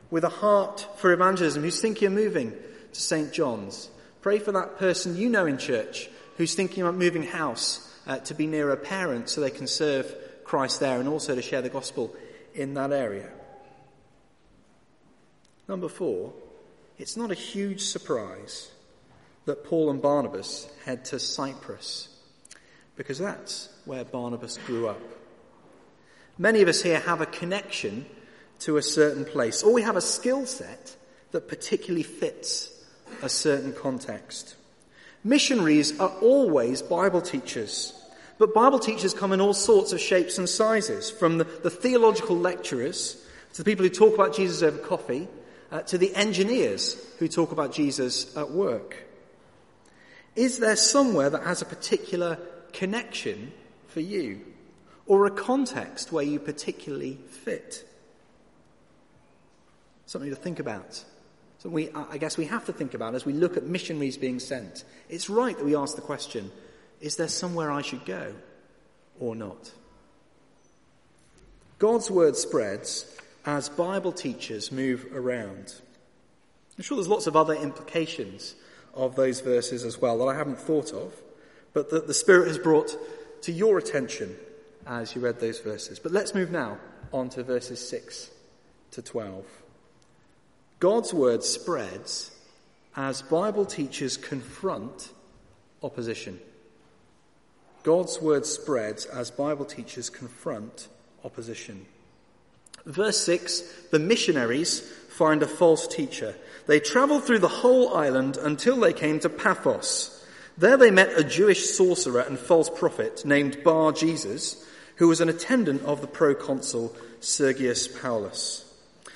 with 0.10 0.26
a 0.26 0.30
heart 0.30 0.86
for 0.98 1.14
evangelism 1.14 1.64
who's 1.64 1.80
thinking 1.80 2.08
of 2.08 2.14
moving 2.14 2.52
to 2.92 3.02
St. 3.02 3.32
John's. 3.32 3.90
Pray 4.22 4.38
for 4.38 4.52
that 4.52 4.80
person 4.80 5.16
you 5.16 5.30
know 5.30 5.46
in 5.46 5.58
church 5.58 6.10
who's 6.36 6.56
thinking 6.56 6.84
about 6.84 6.96
moving 6.96 7.24
house 7.24 7.90
uh, 8.06 8.18
to 8.18 8.34
be 8.34 8.48
near 8.48 8.70
a 8.72 8.76
parent 8.76 9.30
so 9.30 9.40
they 9.40 9.50
can 9.50 9.66
serve 9.66 10.14
Christ 10.44 10.82
there 10.82 11.00
and 11.00 11.08
also 11.08 11.36
to 11.36 11.42
share 11.42 11.62
the 11.62 11.70
gospel 11.70 12.14
in 12.54 12.74
that 12.74 12.92
area. 12.92 13.32
Number 15.72 15.88
four, 15.88 16.34
it's 16.98 17.16
not 17.16 17.32
a 17.32 17.34
huge 17.34 17.80
surprise 17.80 18.70
that 19.46 19.64
Paul 19.64 19.90
and 19.90 20.02
Barnabas 20.02 20.70
head 20.84 21.06
to 21.06 21.18
Cyprus 21.18 22.10
because 22.98 23.20
that's 23.20 23.70
where 23.86 24.04
Barnabas 24.04 24.58
grew 24.66 24.90
up. 24.90 25.00
Many 26.38 26.62
of 26.62 26.68
us 26.68 26.82
here 26.82 27.00
have 27.00 27.22
a 27.22 27.26
connection 27.26 28.06
to 28.60 28.76
a 28.76 28.82
certain 28.82 29.24
place, 29.24 29.64
or 29.64 29.72
we 29.72 29.82
have 29.82 29.96
a 29.96 30.02
skill 30.02 30.46
set 30.46 30.94
that 31.32 31.48
particularly 31.48 32.04
fits 32.04 32.70
a 33.22 33.30
certain 33.30 33.72
context. 33.72 34.58
Missionaries 35.24 35.98
are 36.02 36.12
always 36.22 36.82
Bible 36.82 37.22
teachers. 37.22 37.94
But 38.40 38.54
Bible 38.54 38.80
teachers 38.80 39.14
come 39.14 39.32
in 39.32 39.40
all 39.40 39.54
sorts 39.54 39.94
of 39.94 40.02
shapes 40.02 40.38
and 40.38 40.50
sizes, 40.50 41.10
from 41.10 41.38
the, 41.38 41.46
the 41.46 41.70
theological 41.70 42.38
lecturers 42.38 43.26
to 43.54 43.64
the 43.64 43.72
people 43.72 43.86
who 43.86 43.90
talk 43.90 44.14
about 44.14 44.36
Jesus 44.36 44.62
over 44.64 44.78
coffee, 44.78 45.30
uh, 45.72 45.82
to 45.82 45.98
the 45.98 46.14
engineers 46.16 46.98
who 47.20 47.28
talk 47.28 47.52
about 47.52 47.72
Jesus 47.72 48.36
at 48.36 48.52
work. 48.52 48.96
Is 50.36 50.60
there 50.60 50.76
somewhere 50.76 51.30
that 51.30 51.44
has 51.44 51.62
a 51.62 51.66
particular 51.66 52.38
connection 52.74 53.52
for 53.88 54.02
you? 54.02 54.42
Or 55.08 55.26
a 55.26 55.32
context 55.32 56.12
where 56.12 56.24
you 56.24 56.40
particularly 56.40 57.20
fit? 57.44 57.88
Something 60.06 60.30
to 60.30 60.36
think 60.36 60.60
about. 60.60 61.04
So 61.60 61.70
we, 61.70 61.90
I 61.92 62.18
guess 62.18 62.38
we 62.38 62.46
have 62.46 62.66
to 62.66 62.74
think 62.74 62.94
about 62.94 63.14
as 63.14 63.26
we 63.26 63.34
look 63.34 63.56
at 63.56 63.66
missionaries 63.66 64.18
being 64.18 64.40
sent. 64.40 64.84
It's 65.10 65.30
right 65.30 65.56
that 65.58 65.66
we 65.66 65.76
ask 65.76 65.96
the 65.96 66.02
question, 66.02 66.52
is 67.02 67.18
there 67.18 67.28
somewhere 67.28 67.72
I 67.72 67.82
should 67.82 68.06
go 68.06 68.34
or 69.20 69.36
not? 69.36 69.72
God's 71.78 72.10
word 72.10 72.36
spreads 72.36 73.06
as 73.46 73.70
Bible 73.70 74.12
teachers 74.12 74.72
move 74.72 75.08
around. 75.14 75.76
I'm 76.78 76.84
sure 76.84 76.98
there's 76.98 77.08
lots 77.08 77.28
of 77.28 77.36
other 77.36 77.54
implications 77.54 78.56
of 78.94 79.16
those 79.16 79.42
verses 79.42 79.84
as 79.84 80.00
well 80.00 80.18
that 80.20 80.26
I 80.26 80.36
haven't 80.36 80.60
thought 80.60 80.94
of, 80.94 81.14
but 81.74 81.90
that 81.92 82.08
the 82.08 82.14
Spirit 82.14 82.48
has 82.48 82.58
brought 82.58 82.96
to 83.44 83.52
your 83.52 83.78
attention 83.78 84.36
as 84.86 85.16
you 85.16 85.22
read 85.22 85.40
those 85.40 85.60
verses. 85.60 86.00
But 86.00 86.12
let's 86.12 86.34
move 86.34 86.52
now 86.52 86.78
on 87.14 87.30
to 87.30 87.44
verses 87.44 87.88
6 87.88 88.30
to 88.92 89.02
12. 89.02 89.46
God's 90.80 91.14
word 91.14 91.44
spreads 91.44 92.32
as 92.96 93.22
Bible 93.22 93.66
teachers 93.66 94.18
confront 94.18 95.12
opposition. 95.84 96.40
God's 97.84 98.22
word 98.22 98.46
spreads 98.46 99.06
as 99.06 99.32
Bible 99.32 99.66
teachers 99.66 100.10
confront 100.10 100.88
opposition. 101.24 101.86
Verse 102.86 103.18
6 103.26 103.62
the 103.92 104.00
missionaries 104.00 104.80
find 105.10 105.44
a 105.44 105.48
false 105.48 105.88
teacher. 105.88 106.36
They 106.68 106.80
traveled 106.80 107.26
through 107.26 107.40
the 107.40 107.48
whole 107.48 107.96
island 107.96 108.38
until 108.38 108.80
they 108.80 108.94
came 108.94 109.20
to 109.20 109.30
Paphos. 109.30 110.26
There 110.58 110.78
they 110.78 110.92
met 110.92 111.18
a 111.18 111.24
Jewish 111.24 111.70
sorcerer 111.70 112.22
and 112.22 112.40
false 112.40 112.70
prophet 112.70 113.26
named 113.26 113.64
Bar 113.64 113.92
Jesus, 113.92 114.66
who 114.96 115.08
was 115.08 115.22
an 115.22 115.30
attendant 115.30 115.84
of 115.84 116.02
the 116.02 116.08
proconsul 116.08 116.96
Sergius 117.20 117.88
Paulus. 117.88 118.66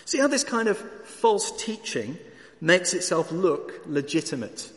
See 0.06 0.20
how 0.20 0.28
this 0.28 0.44
kind 0.44 0.68
of 0.68 0.78
false 0.78 1.52
teaching 1.64 2.18
makes 2.60 2.94
itself 2.94 3.32
look 3.32 3.82
legitimate. 3.86 4.70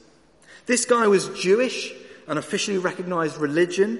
This 0.66 0.84
guy 0.84 1.08
was 1.08 1.28
Jewish 1.40 1.92
an 2.28 2.38
officially 2.38 2.78
recognized 2.78 3.38
religion, 3.38 3.98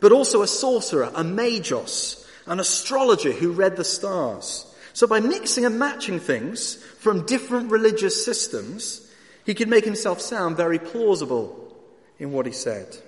but 0.00 0.12
also 0.12 0.42
a 0.42 0.46
sorcerer, 0.46 1.10
a 1.14 1.22
magos, 1.22 2.26
an 2.50 2.58
astrologer 2.58 3.30
who 3.30 3.52
read 3.52 3.76
the 3.76 3.84
stars. 3.84 4.66
So 4.92 5.06
by 5.06 5.20
mixing 5.20 5.64
and 5.64 5.78
matching 5.78 6.18
things 6.18 6.74
from 6.74 7.24
different 7.24 7.70
religious 7.70 8.24
systems, 8.24 9.08
he 9.46 9.54
could 9.54 9.68
make 9.68 9.84
himself 9.84 10.20
sound 10.20 10.56
very 10.56 10.80
plausible 10.80 11.74
in 12.18 12.32
what 12.32 12.46
he 12.46 12.52
said. 12.52 12.98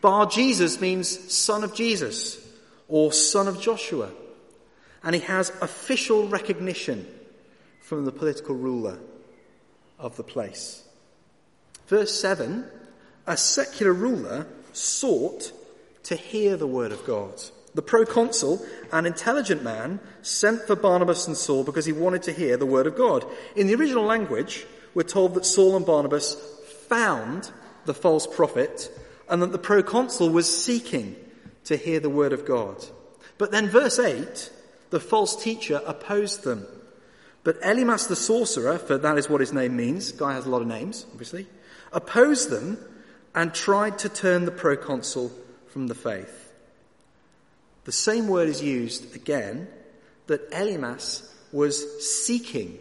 Bar 0.00 0.26
Jesus 0.26 0.80
means 0.80 1.32
son 1.32 1.64
of 1.64 1.74
Jesus 1.74 2.38
or 2.86 3.12
son 3.12 3.48
of 3.48 3.60
Joshua. 3.60 4.10
And 5.02 5.16
he 5.16 5.20
has 5.22 5.50
official 5.60 6.28
recognition 6.28 7.04
from 7.80 8.04
the 8.04 8.12
political 8.12 8.54
ruler 8.54 8.98
of 9.98 10.16
the 10.16 10.22
place. 10.22 10.84
Verse 11.88 12.18
7 12.18 12.64
a 13.26 13.36
secular 13.36 13.92
ruler 13.92 14.46
sought 14.72 15.52
to 16.04 16.16
hear 16.16 16.56
the 16.56 16.66
word 16.66 16.92
of 16.92 17.04
God. 17.04 17.40
The 17.74 17.82
proconsul, 17.82 18.64
an 18.92 19.06
intelligent 19.06 19.62
man, 19.62 20.00
sent 20.20 20.62
for 20.62 20.76
Barnabas 20.76 21.26
and 21.26 21.36
Saul 21.36 21.64
because 21.64 21.86
he 21.86 21.92
wanted 21.92 22.22
to 22.24 22.32
hear 22.32 22.56
the 22.56 22.66
word 22.66 22.86
of 22.86 22.96
God. 22.96 23.24
In 23.56 23.66
the 23.66 23.74
original 23.74 24.04
language, 24.04 24.66
we're 24.94 25.04
told 25.04 25.34
that 25.34 25.46
Saul 25.46 25.76
and 25.76 25.86
Barnabas 25.86 26.34
found 26.88 27.50
the 27.86 27.94
false 27.94 28.26
prophet 28.26 28.90
and 29.28 29.40
that 29.40 29.52
the 29.52 29.58
proconsul 29.58 30.28
was 30.30 30.64
seeking 30.64 31.16
to 31.64 31.76
hear 31.76 32.00
the 32.00 32.10
word 32.10 32.32
of 32.32 32.44
God. 32.44 32.84
But 33.38 33.50
then 33.50 33.68
verse 33.68 33.98
8, 33.98 34.50
the 34.90 35.00
false 35.00 35.42
teacher 35.42 35.80
opposed 35.86 36.44
them. 36.44 36.66
But 37.44 37.60
Elymas 37.62 38.08
the 38.08 38.16
sorcerer, 38.16 38.78
for 38.78 38.98
that 38.98 39.18
is 39.18 39.28
what 39.28 39.40
his 39.40 39.52
name 39.52 39.76
means, 39.76 40.12
guy 40.12 40.34
has 40.34 40.46
a 40.46 40.50
lot 40.50 40.62
of 40.62 40.68
names, 40.68 41.06
obviously, 41.10 41.46
opposed 41.92 42.50
them 42.50 42.78
and 43.34 43.54
tried 43.54 43.98
to 44.00 44.08
turn 44.08 44.44
the 44.44 44.50
proconsul 44.50 45.32
from 45.68 45.86
the 45.86 45.94
faith. 45.94 46.41
The 47.84 47.92
same 47.92 48.28
word 48.28 48.48
is 48.48 48.62
used 48.62 49.14
again 49.14 49.68
that 50.26 50.50
Elymas 50.50 51.28
was 51.52 52.24
seeking 52.24 52.78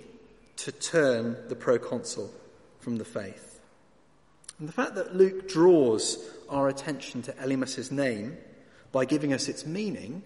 to 0.58 0.72
turn 0.72 1.38
the 1.48 1.56
proconsul 1.56 2.32
from 2.80 2.98
the 2.98 3.06
faith. 3.06 3.60
And 4.60 4.70
the 4.70 4.74
fact 4.74 4.96
that 4.96 5.16
Luke 5.16 5.50
draws 5.50 6.18
our 6.50 6.68
attention 6.68 7.24
to 7.24 7.34
Elymas's 7.34 7.92
name 7.92 8.38
by 8.92 9.06
giving 9.06 9.34
us 9.34 9.48
its 9.48 9.66
meaning 9.66 10.22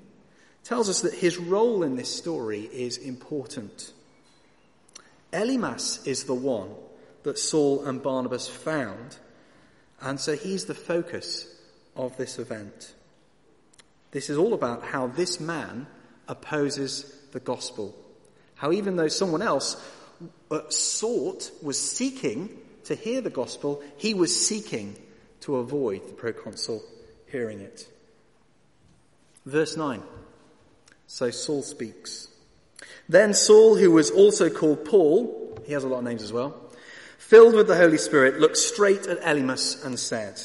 tells 0.64 0.90
us 0.90 1.02
that 1.02 1.14
his 1.14 1.38
role 1.38 1.84
in 1.84 1.96
this 1.96 2.14
story 2.14 2.62
is 2.74 2.98
important. 2.98 3.94
Elymas 5.32 6.06
is 6.06 6.26
the 6.26 6.34
one 6.34 6.72
that 7.24 7.40
Saul 7.40 7.86
and 7.86 8.04
Barnabas 8.04 8.48
found 8.48 9.18
and 10.02 10.20
so 10.20 10.36
he's 10.36 10.66
the 10.66 10.74
focus 10.74 11.48
of 11.96 12.16
this 12.18 12.40
event. 12.40 12.94
This 14.16 14.30
is 14.30 14.38
all 14.38 14.54
about 14.54 14.82
how 14.82 15.08
this 15.08 15.42
man 15.42 15.88
opposes 16.30 17.04
the 17.34 17.42
gospel. 17.42 17.94
How 18.56 18.72
even 18.72 18.96
though 18.96 19.10
someone 19.10 19.42
else 19.42 19.76
uh, 20.50 20.62
sought, 20.70 21.52
was 21.62 21.78
seeking 21.78 22.50
to 22.86 22.96
hear 22.96 23.20
the 23.20 23.30
gospel, 23.30 23.84
he 23.98 24.14
was 24.14 24.48
seeking 24.48 24.96
to 25.42 25.58
avoid 25.58 26.08
the 26.08 26.14
proconsul 26.14 26.82
hearing 27.30 27.60
it. 27.60 27.90
Verse 29.46 29.76
9. 29.76 30.02
So 31.08 31.30
Saul 31.30 31.62
speaks. 31.62 32.30
Then 33.10 33.34
Saul, 33.34 33.76
who 33.76 33.92
was 33.92 34.12
also 34.12 34.50
called 34.50 34.86
Paul, 34.86 35.60
he 35.66 35.74
has 35.74 35.84
a 35.84 35.90
lot 35.90 35.98
of 35.98 36.06
names 36.06 36.24
as 36.24 36.32
well, 36.32 36.56
filled 37.18 37.54
with 37.54 37.68
the 37.68 37.76
Holy 37.76 37.98
Spirit, 37.98 38.40
looked 38.40 38.56
straight 38.56 39.08
at 39.08 39.20
Elymas 39.20 39.84
and 39.86 40.00
said, 40.00 40.42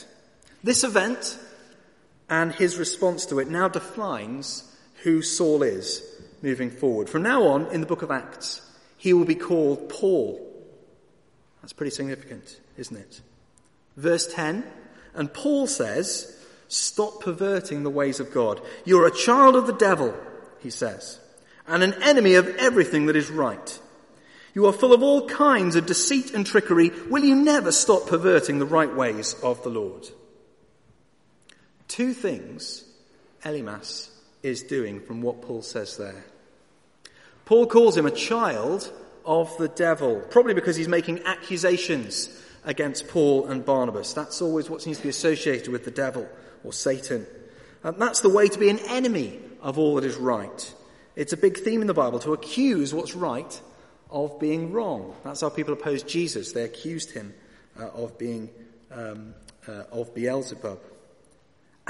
This 0.64 0.82
event 0.82 1.38
and 2.30 2.52
his 2.52 2.78
response 2.78 3.26
to 3.26 3.40
it 3.40 3.48
now 3.48 3.68
defines 3.68 4.64
who 5.02 5.20
Saul 5.20 5.64
is 5.64 6.02
moving 6.40 6.70
forward. 6.70 7.10
From 7.10 7.22
now 7.22 7.42
on, 7.42 7.66
in 7.72 7.80
the 7.80 7.86
book 7.86 8.02
of 8.02 8.10
Acts, 8.10 8.62
he 8.96 9.12
will 9.12 9.24
be 9.24 9.34
called 9.34 9.88
Paul, 9.88 10.40
That's 11.60 11.72
pretty 11.72 11.90
significant, 11.90 12.60
isn't 12.78 12.96
it? 12.96 13.20
Verse 13.96 14.32
10, 14.32 14.64
and 15.14 15.34
Paul 15.34 15.66
says, 15.66 16.36
Stop 16.68 17.20
perverting 17.20 17.82
the 17.82 17.90
ways 17.90 18.20
of 18.20 18.32
God. 18.32 18.60
You're 18.84 19.06
a 19.06 19.14
child 19.14 19.56
of 19.56 19.66
the 19.66 19.72
devil, 19.72 20.14
he 20.60 20.70
says, 20.70 21.18
and 21.66 21.82
an 21.82 22.00
enemy 22.02 22.34
of 22.34 22.46
everything 22.56 23.06
that 23.06 23.16
is 23.16 23.28
right. 23.28 23.80
You 24.54 24.66
are 24.66 24.72
full 24.72 24.92
of 24.92 25.02
all 25.02 25.28
kinds 25.28 25.74
of 25.76 25.86
deceit 25.86 26.32
and 26.32 26.46
trickery. 26.46 26.90
Will 27.08 27.24
you 27.24 27.34
never 27.34 27.72
stop 27.72 28.06
perverting 28.06 28.58
the 28.58 28.66
right 28.66 28.94
ways 28.94 29.34
of 29.42 29.62
the 29.62 29.70
Lord? 29.70 30.08
Two 31.90 32.14
things 32.14 32.84
Elymas 33.44 34.10
is 34.44 34.62
doing 34.62 35.00
from 35.00 35.22
what 35.22 35.42
Paul 35.42 35.60
says 35.60 35.96
there. 35.96 36.24
Paul 37.46 37.66
calls 37.66 37.96
him 37.96 38.06
a 38.06 38.12
child 38.12 38.92
of 39.24 39.56
the 39.58 39.66
devil, 39.66 40.22
probably 40.30 40.54
because 40.54 40.76
he's 40.76 40.86
making 40.86 41.24
accusations 41.24 42.30
against 42.64 43.08
Paul 43.08 43.48
and 43.48 43.64
Barnabas. 43.64 44.12
That's 44.12 44.40
always 44.40 44.70
what 44.70 44.82
seems 44.82 44.98
to 44.98 45.02
be 45.02 45.08
associated 45.08 45.66
with 45.66 45.84
the 45.84 45.90
devil 45.90 46.28
or 46.62 46.72
Satan. 46.72 47.26
And 47.82 48.00
that's 48.00 48.20
the 48.20 48.28
way 48.28 48.46
to 48.46 48.58
be 48.60 48.68
an 48.68 48.78
enemy 48.86 49.40
of 49.60 49.76
all 49.76 49.96
that 49.96 50.04
is 50.04 50.14
right. 50.14 50.74
It's 51.16 51.32
a 51.32 51.36
big 51.36 51.58
theme 51.58 51.80
in 51.80 51.88
the 51.88 51.92
Bible 51.92 52.20
to 52.20 52.34
accuse 52.34 52.94
what's 52.94 53.16
right 53.16 53.60
of 54.10 54.38
being 54.38 54.70
wrong. 54.70 55.16
That's 55.24 55.40
how 55.40 55.48
people 55.48 55.74
opposed 55.74 56.06
Jesus. 56.06 56.52
They 56.52 56.62
accused 56.62 57.10
him 57.10 57.34
uh, 57.76 57.88
of 57.88 58.16
being 58.16 58.48
um, 58.92 59.34
uh, 59.66 59.82
of 59.90 60.14
Beelzebub. 60.14 60.78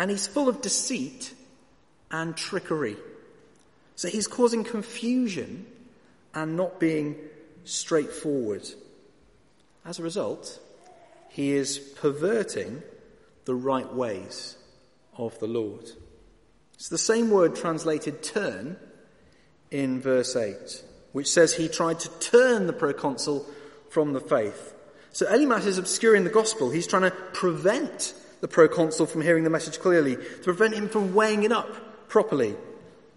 And 0.00 0.11
he's 0.11 0.26
full 0.26 0.49
of 0.49 0.62
deceit 0.62 1.35
and 2.11 2.35
trickery. 2.35 2.97
So 3.97 4.09
he's 4.09 4.26
causing 4.26 4.64
confusion 4.64 5.66
and 6.33 6.57
not 6.57 6.80
being 6.80 7.16
straightforward. 7.64 8.66
As 9.85 9.99
a 9.99 10.02
result, 10.02 10.59
he 11.28 11.52
is 11.52 11.76
perverting 11.78 12.83
the 13.45 13.54
right 13.54 13.92
ways 13.92 14.57
of 15.19 15.38
the 15.38 15.47
Lord. 15.47 15.90
It's 16.73 16.88
the 16.88 16.97
same 16.97 17.30
word 17.30 17.54
translated 17.54 18.23
turn 18.23 18.78
in 19.71 20.00
verse 20.00 20.35
8, 20.35 20.83
which 21.12 21.30
says 21.30 21.52
he 21.52 21.69
tried 21.69 22.00
to 22.00 22.21
turn 22.21 22.66
the 22.66 22.73
proconsul 22.73 23.45
from 23.90 24.14
the 24.14 24.21
faith. 24.21 24.75
So 25.12 25.26
Elymas 25.26 25.66
is 25.66 25.76
obscuring 25.76 26.25
the 26.25 26.30
gospel. 26.30 26.71
He's 26.71 26.87
trying 26.87 27.02
to 27.02 27.11
prevent 27.11 28.14
the 28.41 28.49
proconsul 28.49 29.07
from 29.07 29.21
hearing 29.21 29.45
the 29.45 29.51
message 29.51 29.79
clearly, 29.79 30.17
to 30.17 30.43
prevent 30.43 30.75
him 30.75 30.89
from 30.89 31.15
weighing 31.15 31.43
it 31.43 31.53
up 31.53 32.09
properly. 32.09 32.57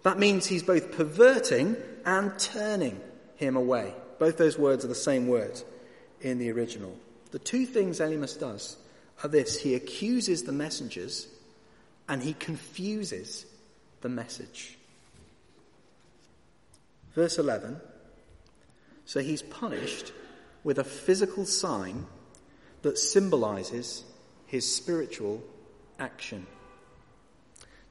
That 0.02 0.18
means 0.18 0.46
he's 0.46 0.62
both 0.62 0.92
perverting 0.92 1.76
and 2.04 2.38
turning 2.38 3.00
him 3.36 3.56
away. 3.56 3.94
Both 4.18 4.36
those 4.36 4.58
words 4.58 4.84
are 4.84 4.88
the 4.88 4.94
same 4.94 5.26
word 5.26 5.60
in 6.20 6.38
the 6.38 6.50
original. 6.52 6.96
The 7.30 7.38
two 7.38 7.66
things 7.66 8.00
Elymas 8.00 8.38
does 8.38 8.76
are 9.22 9.28
this 9.28 9.60
he 9.60 9.74
accuses 9.74 10.42
the 10.42 10.52
messengers 10.52 11.26
and 12.08 12.22
he 12.22 12.34
confuses 12.34 13.46
the 14.02 14.08
message. 14.08 14.76
Verse 17.14 17.38
11 17.38 17.80
so 19.06 19.20
he's 19.20 19.42
punished 19.42 20.12
with 20.62 20.78
a 20.78 20.84
physical 20.84 21.44
sign 21.44 22.06
that 22.82 22.98
symbolizes 22.98 24.04
his 24.54 24.72
spiritual 24.72 25.42
action. 25.98 26.46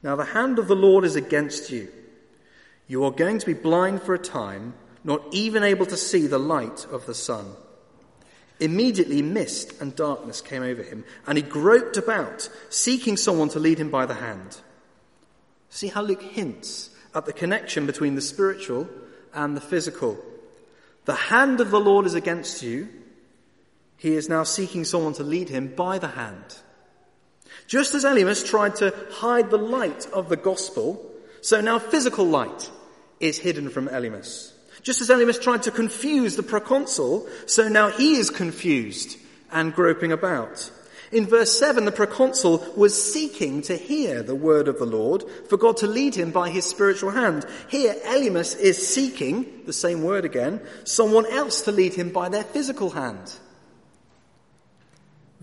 Now, 0.02 0.16
the 0.16 0.24
hand 0.24 0.58
of 0.58 0.66
the 0.66 0.74
Lord 0.74 1.04
is 1.04 1.14
against 1.14 1.70
you. 1.70 1.92
You 2.88 3.04
are 3.04 3.10
going 3.10 3.38
to 3.38 3.44
be 3.44 3.52
blind 3.52 4.00
for 4.00 4.14
a 4.14 4.18
time, 4.18 4.72
not 5.04 5.22
even 5.30 5.62
able 5.62 5.84
to 5.84 5.96
see 5.98 6.26
the 6.26 6.38
light 6.38 6.86
of 6.90 7.04
the 7.04 7.12
sun. 7.12 7.52
Immediately, 8.60 9.20
mist 9.20 9.78
and 9.78 9.94
darkness 9.94 10.40
came 10.40 10.62
over 10.62 10.82
him, 10.82 11.04
and 11.26 11.36
he 11.36 11.42
groped 11.42 11.98
about, 11.98 12.48
seeking 12.70 13.18
someone 13.18 13.50
to 13.50 13.60
lead 13.60 13.78
him 13.78 13.90
by 13.90 14.06
the 14.06 14.14
hand. 14.14 14.56
See 15.68 15.88
how 15.88 16.00
Luke 16.00 16.22
hints 16.22 16.88
at 17.14 17.26
the 17.26 17.34
connection 17.34 17.84
between 17.84 18.14
the 18.14 18.22
spiritual 18.22 18.88
and 19.34 19.54
the 19.54 19.60
physical. 19.60 20.16
The 21.04 21.14
hand 21.14 21.60
of 21.60 21.70
the 21.70 21.80
Lord 21.80 22.06
is 22.06 22.14
against 22.14 22.62
you. 22.62 22.88
He 23.96 24.14
is 24.14 24.28
now 24.28 24.42
seeking 24.42 24.84
someone 24.84 25.14
to 25.14 25.22
lead 25.22 25.48
him 25.48 25.74
by 25.74 25.98
the 25.98 26.08
hand. 26.08 26.58
Just 27.66 27.94
as 27.94 28.04
Elymas 28.04 28.46
tried 28.46 28.76
to 28.76 28.94
hide 29.10 29.50
the 29.50 29.58
light 29.58 30.06
of 30.12 30.28
the 30.28 30.36
gospel, 30.36 31.10
so 31.40 31.60
now 31.60 31.78
physical 31.78 32.26
light 32.26 32.70
is 33.20 33.38
hidden 33.38 33.70
from 33.70 33.88
Elymas. 33.88 34.52
Just 34.82 35.00
as 35.00 35.08
Elymas 35.08 35.40
tried 35.40 35.62
to 35.62 35.70
confuse 35.70 36.36
the 36.36 36.42
proconsul, 36.42 37.26
so 37.46 37.68
now 37.68 37.88
he 37.90 38.16
is 38.16 38.28
confused 38.28 39.16
and 39.50 39.74
groping 39.74 40.12
about. 40.12 40.70
In 41.10 41.26
verse 41.26 41.56
7, 41.58 41.84
the 41.84 41.92
proconsul 41.92 42.58
was 42.76 43.00
seeking 43.00 43.62
to 43.62 43.76
hear 43.76 44.22
the 44.22 44.34
word 44.34 44.68
of 44.68 44.78
the 44.78 44.84
Lord 44.84 45.24
for 45.48 45.56
God 45.56 45.76
to 45.78 45.86
lead 45.86 46.14
him 46.16 46.32
by 46.32 46.50
his 46.50 46.64
spiritual 46.64 47.10
hand. 47.10 47.46
Here, 47.68 47.94
Elymas 48.04 48.58
is 48.58 48.86
seeking, 48.86 49.62
the 49.64 49.72
same 49.72 50.02
word 50.02 50.24
again, 50.24 50.60
someone 50.82 51.26
else 51.26 51.62
to 51.62 51.72
lead 51.72 51.94
him 51.94 52.10
by 52.10 52.28
their 52.28 52.42
physical 52.42 52.90
hand. 52.90 53.32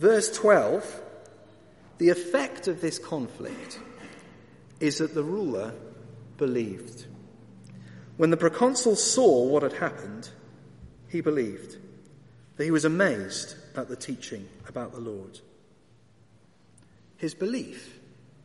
Verse 0.01 0.31
12, 0.31 0.99
the 1.99 2.09
effect 2.09 2.67
of 2.67 2.81
this 2.81 2.97
conflict 2.97 3.79
is 4.79 4.97
that 4.97 5.13
the 5.13 5.23
ruler 5.23 5.75
believed. 6.37 7.05
When 8.17 8.31
the 8.31 8.37
proconsul 8.37 8.95
saw 8.95 9.43
what 9.45 9.61
had 9.61 9.73
happened, 9.73 10.27
he 11.07 11.21
believed, 11.21 11.77
that 12.57 12.63
he 12.63 12.71
was 12.71 12.83
amazed 12.83 13.53
at 13.75 13.89
the 13.89 13.95
teaching 13.95 14.49
about 14.67 14.91
the 14.91 14.99
Lord. 14.99 15.39
His 17.17 17.35
belief 17.35 17.99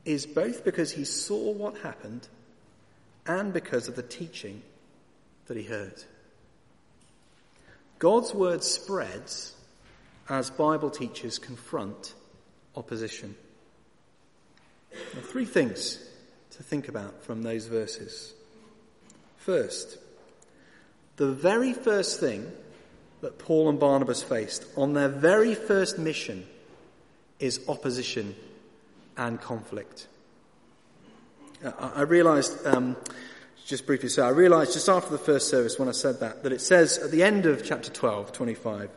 is 0.05 0.27
both 0.27 0.63
because 0.63 0.93
he 0.93 1.05
saw 1.05 1.53
what 1.53 1.79
happened 1.79 2.29
and 3.27 3.55
because 3.55 3.89
of 3.89 3.97
the 3.97 4.03
teaching 4.03 4.61
that 5.47 5.57
he 5.57 5.63
heard. 5.63 6.05
God's 7.99 8.35
word 8.35 8.63
spreads 8.63 9.56
as 10.29 10.51
Bible 10.51 10.91
teachers 10.91 11.39
confront 11.39 12.15
opposition. 12.75 13.37
Now, 15.15 15.21
three 15.23 15.45
things 15.45 16.03
to 16.53 16.63
think 16.63 16.89
about 16.89 17.23
from 17.23 17.43
those 17.43 17.67
verses. 17.67 18.33
First, 19.37 19.99
the 21.17 21.31
very 21.31 21.73
first 21.73 22.21
thing 22.21 22.51
that 23.21 23.39
Paul 23.39 23.69
and 23.69 23.79
Barnabas 23.79 24.23
faced 24.23 24.67
on 24.77 24.93
their 24.93 25.09
very 25.09 25.55
first 25.55 25.99
mission 25.99 26.47
is 27.39 27.61
opposition 27.69 28.35
and 29.17 29.41
conflict. 29.41 30.09
I, 31.65 31.93
I 31.97 32.03
realized, 32.03 32.67
um, 32.67 32.97
just 33.65 33.87
briefly 33.87 34.09
say, 34.09 34.23
I 34.23 34.31
realized 34.31 34.73
just 34.73 34.89
after 34.89 35.11
the 35.11 35.19
first 35.19 35.49
service 35.49 35.79
when 35.79 35.89
I 35.89 35.93
said 35.93 36.21
that, 36.21 36.43
that 36.43 36.53
it 36.53 36.61
says 36.61 36.99
at 36.99 37.11
the 37.11 37.23
end 37.23 37.47
of 37.47 37.65
chapter 37.65 37.91
12, 37.91 38.33
25, 38.33 38.91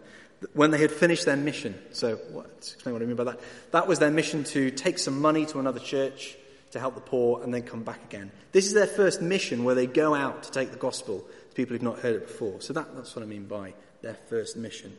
when 0.54 0.72
they 0.72 0.78
had 0.78 0.92
finished 0.92 1.26
their 1.26 1.36
mission. 1.36 1.76
So, 1.92 2.16
what, 2.32 2.48
explain 2.58 2.94
what 2.94 3.02
I 3.02 3.06
mean 3.06 3.16
by 3.16 3.26
that. 3.26 3.40
That 3.72 3.88
was 3.88 4.00
their 4.00 4.12
mission 4.12 4.44
to 4.46 4.72
take 4.72 4.98
some 4.98 5.22
money 5.22 5.46
to 5.48 5.60
another 5.60 5.80
church 5.80 6.38
to 6.72 6.80
help 6.80 6.96
the 6.96 7.02
poor 7.02 7.44
and 7.44 7.54
then 7.54 7.64
come 7.64 7.84
back 7.84 8.04
again. 8.06 8.32
This 8.52 8.66
is 8.66 8.74
their 8.74 8.88
first 8.88 9.22
mission 9.22 9.64
where 9.64 9.76
they 9.76 9.88
go 9.88 10.14
out 10.14 10.44
to 10.44 10.52
take 10.52 10.72
the 10.72 10.78
gospel 10.78 11.26
to 11.50 11.56
people 11.56 11.74
who've 11.74 11.82
not 11.82 12.00
heard 12.00 12.16
it 12.16 12.28
before. 12.28 12.62
So 12.62 12.74
that, 12.74 12.96
that's 12.96 13.16
what 13.16 13.24
I 13.24 13.26
mean 13.26 13.46
by 13.46 13.74
their 14.02 14.14
first 14.14 14.56
mission. 14.56 14.96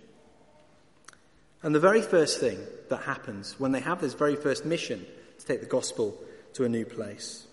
And 1.62 1.74
the 1.74 1.80
very 1.80 2.02
first 2.02 2.40
thing 2.40 2.58
that 2.88 3.02
happens 3.02 3.58
when 3.58 3.72
they 3.72 3.80
have 3.80 4.00
this 4.00 4.14
very 4.14 4.36
first 4.36 4.64
mission 4.64 5.06
to 5.38 5.46
take 5.46 5.60
the 5.60 5.66
gospel 5.66 6.18
to 6.54 6.64
a 6.64 6.68
new 6.68 6.84
place 6.84 7.46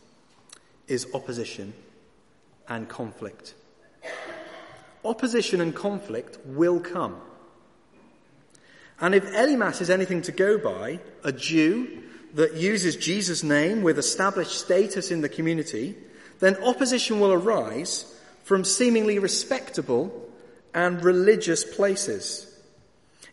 is 0.87 1.07
opposition 1.13 1.73
and 2.67 2.87
conflict. 2.87 3.53
Opposition 5.03 5.61
and 5.61 5.75
conflict 5.75 6.37
will 6.45 6.79
come. 6.79 7.17
And 8.99 9.13
if 9.13 9.25
Elymas 9.25 9.81
is 9.81 9.89
anything 9.89 10.21
to 10.23 10.31
go 10.31 10.57
by, 10.57 10.99
a 11.23 11.31
Jew 11.31 12.03
that 12.33 12.55
uses 12.55 12.95
Jesus' 12.95 13.43
name 13.43 13.83
with 13.83 13.99
established 13.99 14.59
status 14.59 15.11
in 15.11 15.21
the 15.21 15.29
community, 15.29 15.95
then 16.39 16.55
opposition 16.63 17.19
will 17.19 17.31
arise 17.31 18.13
from 18.43 18.63
seemingly 18.63 19.19
respectable 19.19 20.11
and 20.73 21.03
religious 21.03 21.63
places. 21.63 22.45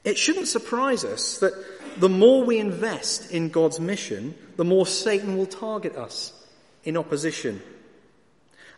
It 0.05 0.19
shouldn't 0.19 0.49
surprise 0.49 1.05
us 1.05 1.39
that 1.39 1.53
the 1.99 2.09
more 2.09 2.45
we 2.45 2.59
invest 2.59 3.31
in 3.31 3.49
God's 3.49 3.81
mission, 3.81 4.35
the 4.57 4.65
more 4.65 4.87
Satan 4.87 5.37
will 5.37 5.47
target 5.47 5.97
us 5.97 6.33
in 6.85 6.97
opposition. 6.97 7.63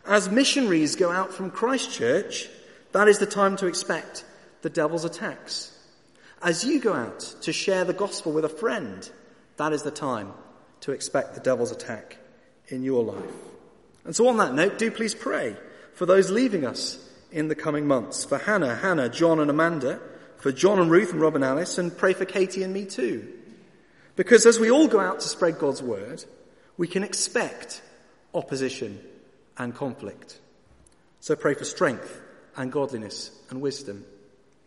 As 0.05 0.29
missionaries 0.29 0.95
go 0.95 1.11
out 1.11 1.33
from 1.33 1.51
Christ 1.51 1.91
Church, 1.91 2.47
that 2.93 3.07
is 3.07 3.19
the 3.19 3.25
time 3.25 3.57
to 3.57 3.67
expect 3.67 4.23
the 4.61 4.69
devil's 4.69 5.03
attacks. 5.03 5.76
As 6.41 6.63
you 6.63 6.79
go 6.79 6.93
out 6.93 7.19
to 7.41 7.51
share 7.51 7.83
the 7.83 7.93
gospel 7.93 8.31
with 8.31 8.45
a 8.45 8.49
friend, 8.49 9.09
that 9.57 9.73
is 9.73 9.83
the 9.83 9.91
time 9.91 10.33
to 10.81 10.91
expect 10.91 11.33
the 11.33 11.41
devil's 11.41 11.71
attack 11.71 12.17
in 12.67 12.83
your 12.83 13.03
life. 13.03 13.33
And 14.05 14.15
so 14.15 14.27
on 14.27 14.37
that 14.37 14.53
note, 14.53 14.77
do 14.77 14.91
please 14.91 15.15
pray 15.15 15.55
for 15.93 16.05
those 16.05 16.29
leaving 16.29 16.65
us 16.65 17.03
in 17.31 17.47
the 17.47 17.55
coming 17.55 17.87
months. 17.87 18.23
For 18.23 18.37
Hannah, 18.37 18.75
Hannah, 18.75 19.09
John 19.09 19.39
and 19.39 19.49
Amanda, 19.49 19.99
for 20.37 20.51
John 20.51 20.79
and 20.79 20.91
Ruth 20.91 21.11
and 21.11 21.19
Rob 21.19 21.35
and 21.35 21.43
Alice, 21.43 21.77
and 21.77 21.95
pray 21.95 22.13
for 22.13 22.25
Katie 22.25 22.63
and 22.63 22.73
me 22.73 22.85
too. 22.85 23.27
Because 24.15 24.45
as 24.45 24.59
we 24.59 24.71
all 24.71 24.87
go 24.87 24.99
out 24.99 25.19
to 25.21 25.27
spread 25.27 25.59
God's 25.59 25.81
word, 25.81 26.23
we 26.77 26.87
can 26.87 27.03
expect 27.03 27.81
opposition 28.33 28.99
and 29.57 29.73
conflict. 29.75 30.39
So 31.19 31.35
pray 31.35 31.55
for 31.55 31.65
strength 31.65 32.21
and 32.55 32.71
godliness 32.71 33.31
and 33.49 33.59
wisdom. 33.59 34.05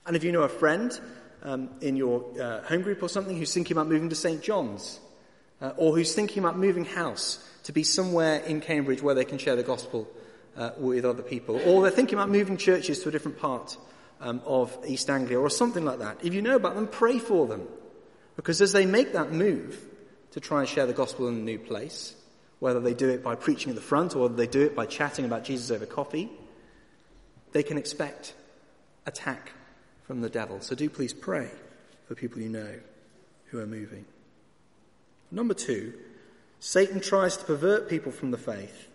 And 0.06 0.16
if 0.16 0.24
you 0.24 0.32
know 0.32 0.42
a 0.42 0.48
friend 0.48 0.98
um, 1.42 1.70
in 1.80 1.96
your 1.96 2.24
uh, 2.40 2.62
home 2.62 2.82
group 2.82 3.02
or 3.02 3.08
something 3.08 3.36
who's 3.36 3.52
thinking 3.52 3.76
about 3.76 3.88
moving 3.88 4.08
to 4.08 4.14
St. 4.14 4.42
John's, 4.42 5.00
uh, 5.60 5.72
or 5.76 5.94
who's 5.94 6.14
thinking 6.14 6.42
about 6.42 6.58
moving 6.58 6.84
house 6.84 7.44
to 7.64 7.72
be 7.72 7.82
somewhere 7.82 8.40
in 8.40 8.60
Cambridge 8.60 9.02
where 9.02 9.14
they 9.14 9.24
can 9.24 9.38
share 9.38 9.56
the 9.56 9.62
gospel 9.62 10.08
uh, 10.56 10.70
with 10.78 11.04
other 11.04 11.22
people, 11.22 11.60
or 11.64 11.82
they're 11.82 11.90
thinking 11.90 12.18
about 12.18 12.28
moving 12.28 12.56
churches 12.56 13.02
to 13.02 13.08
a 13.08 13.12
different 13.12 13.38
part 13.38 13.76
um, 14.20 14.42
of 14.44 14.76
East 14.86 15.08
Anglia 15.08 15.38
or 15.38 15.50
something 15.50 15.84
like 15.84 16.00
that. 16.00 16.18
If 16.24 16.34
you 16.34 16.42
know 16.42 16.56
about 16.56 16.74
them, 16.74 16.88
pray 16.88 17.18
for 17.18 17.46
them. 17.46 17.66
Because 18.36 18.60
as 18.60 18.72
they 18.72 18.86
make 18.86 19.12
that 19.12 19.32
move 19.32 19.78
to 20.32 20.40
try 20.40 20.60
and 20.60 20.68
share 20.68 20.86
the 20.86 20.92
gospel 20.92 21.28
in 21.28 21.34
a 21.34 21.38
new 21.38 21.58
place, 21.58 22.14
whether 22.58 22.80
they 22.80 22.94
do 22.94 23.08
it 23.08 23.22
by 23.22 23.34
preaching 23.34 23.70
at 23.70 23.76
the 23.76 23.82
front 23.82 24.14
or 24.14 24.20
whether 24.20 24.34
they 24.34 24.46
do 24.46 24.62
it 24.62 24.76
by 24.76 24.86
chatting 24.86 25.24
about 25.24 25.44
Jesus 25.44 25.70
over 25.70 25.86
coffee, 25.86 26.30
they 27.52 27.62
can 27.62 27.78
expect 27.78 28.34
attack 29.06 29.52
from 30.10 30.22
the 30.22 30.28
devil. 30.28 30.60
So 30.60 30.74
do 30.74 30.90
please 30.90 31.12
pray 31.12 31.48
for 32.08 32.16
people 32.16 32.40
you 32.40 32.48
know 32.48 32.74
who 33.46 33.60
are 33.60 33.66
moving. 33.66 34.04
Number 35.30 35.54
two, 35.54 35.92
Satan 36.58 36.98
tries 36.98 37.36
to 37.36 37.44
pervert 37.44 37.88
people 37.88 38.10
from 38.10 38.32
the 38.32 38.36
faith 38.36 38.88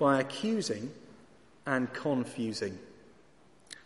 by 0.00 0.18
accusing 0.18 0.90
and 1.64 1.92
confusing. 1.92 2.76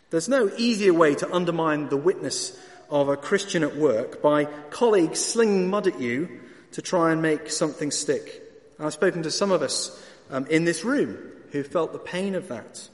There's 0.09 0.27
no 0.27 0.49
easier 0.57 0.95
way 0.95 1.13
to 1.13 1.31
undermine 1.31 1.89
the 1.89 1.95
witness 1.95 2.59
of 2.89 3.07
a 3.07 3.17
Christian 3.17 3.61
at 3.61 3.75
work 3.75 4.23
by 4.23 4.45
colleagues 4.71 5.23
slinging 5.23 5.69
mud 5.69 5.85
at 5.85 5.99
you 5.99 6.39
to 6.71 6.81
try 6.81 7.11
and 7.11 7.21
make 7.21 7.51
something 7.51 7.91
stick. 7.91 8.41
I've 8.79 8.93
spoken 8.93 9.21
to 9.21 9.31
some 9.31 9.51
of 9.51 9.61
us 9.61 10.03
um, 10.31 10.47
in 10.47 10.65
this 10.65 10.83
room 10.83 11.19
who 11.51 11.61
felt 11.61 11.93
the 11.93 11.99
pain 11.99 12.33
of 12.33 12.47
that. 12.47 12.89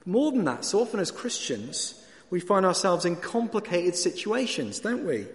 But 0.00 0.08
more 0.08 0.32
than 0.32 0.42
that, 0.46 0.64
so 0.64 0.80
often 0.80 0.98
as 0.98 1.12
Christians, 1.12 2.00
we 2.30 2.40
find 2.40 2.66
ourselves 2.66 3.04
in 3.04 3.16
complicated 3.16 3.96
situations, 3.96 4.80
don't 4.80 5.06
we? 5.06 5.26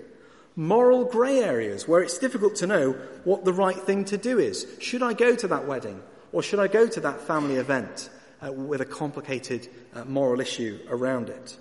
Moral 0.55 1.05
grey 1.05 1.39
areas 1.39 1.87
where 1.87 2.01
it's 2.01 2.17
difficult 2.17 2.55
to 2.57 2.67
know 2.67 2.91
what 3.23 3.45
the 3.45 3.53
right 3.53 3.77
thing 3.77 4.05
to 4.05 4.17
do 4.17 4.39
is. 4.39 4.67
Should 4.79 5.03
I 5.03 5.13
go 5.13 5.35
to 5.35 5.47
that 5.47 5.67
wedding? 5.67 6.01
Or 6.31 6.43
should 6.43 6.59
I 6.59 6.67
go 6.67 6.87
to 6.87 6.99
that 7.01 7.21
family 7.21 7.55
event? 7.55 8.09
uh, 8.45 8.51
with 8.51 8.81
a 8.81 8.85
complicated 8.85 9.67
uh, 9.93 10.05
moral 10.05 10.39
issue 10.39 10.79
around 10.89 11.29
it. 11.29 11.57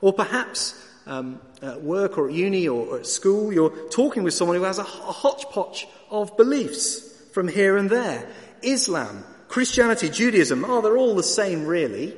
Or 0.00 0.12
perhaps 0.12 0.74
um, 1.06 1.40
at 1.60 1.82
work 1.82 2.18
or 2.18 2.28
at 2.28 2.34
uni 2.34 2.68
or 2.68 2.98
at 2.98 3.06
school, 3.06 3.52
you're 3.52 3.88
talking 3.90 4.22
with 4.22 4.34
someone 4.34 4.56
who 4.56 4.64
has 4.64 4.78
a, 4.78 4.82
a 4.82 4.84
hodgepodge 4.84 5.86
of 6.10 6.36
beliefs 6.36 7.00
from 7.32 7.48
here 7.48 7.76
and 7.76 7.88
there. 7.88 8.28
Islam, 8.62 9.24
Christianity, 9.48 10.08
Judaism, 10.08 10.64
oh, 10.66 10.80
they're 10.80 10.96
all 10.96 11.14
the 11.14 11.22
same 11.22 11.66
really. 11.66 12.16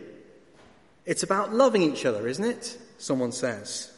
It's 1.06 1.22
about 1.22 1.52
loving 1.52 1.82
each 1.82 2.06
other, 2.06 2.26
isn't 2.26 2.44
it? 2.44 2.78
Someone 2.98 3.32
says. 3.32 3.92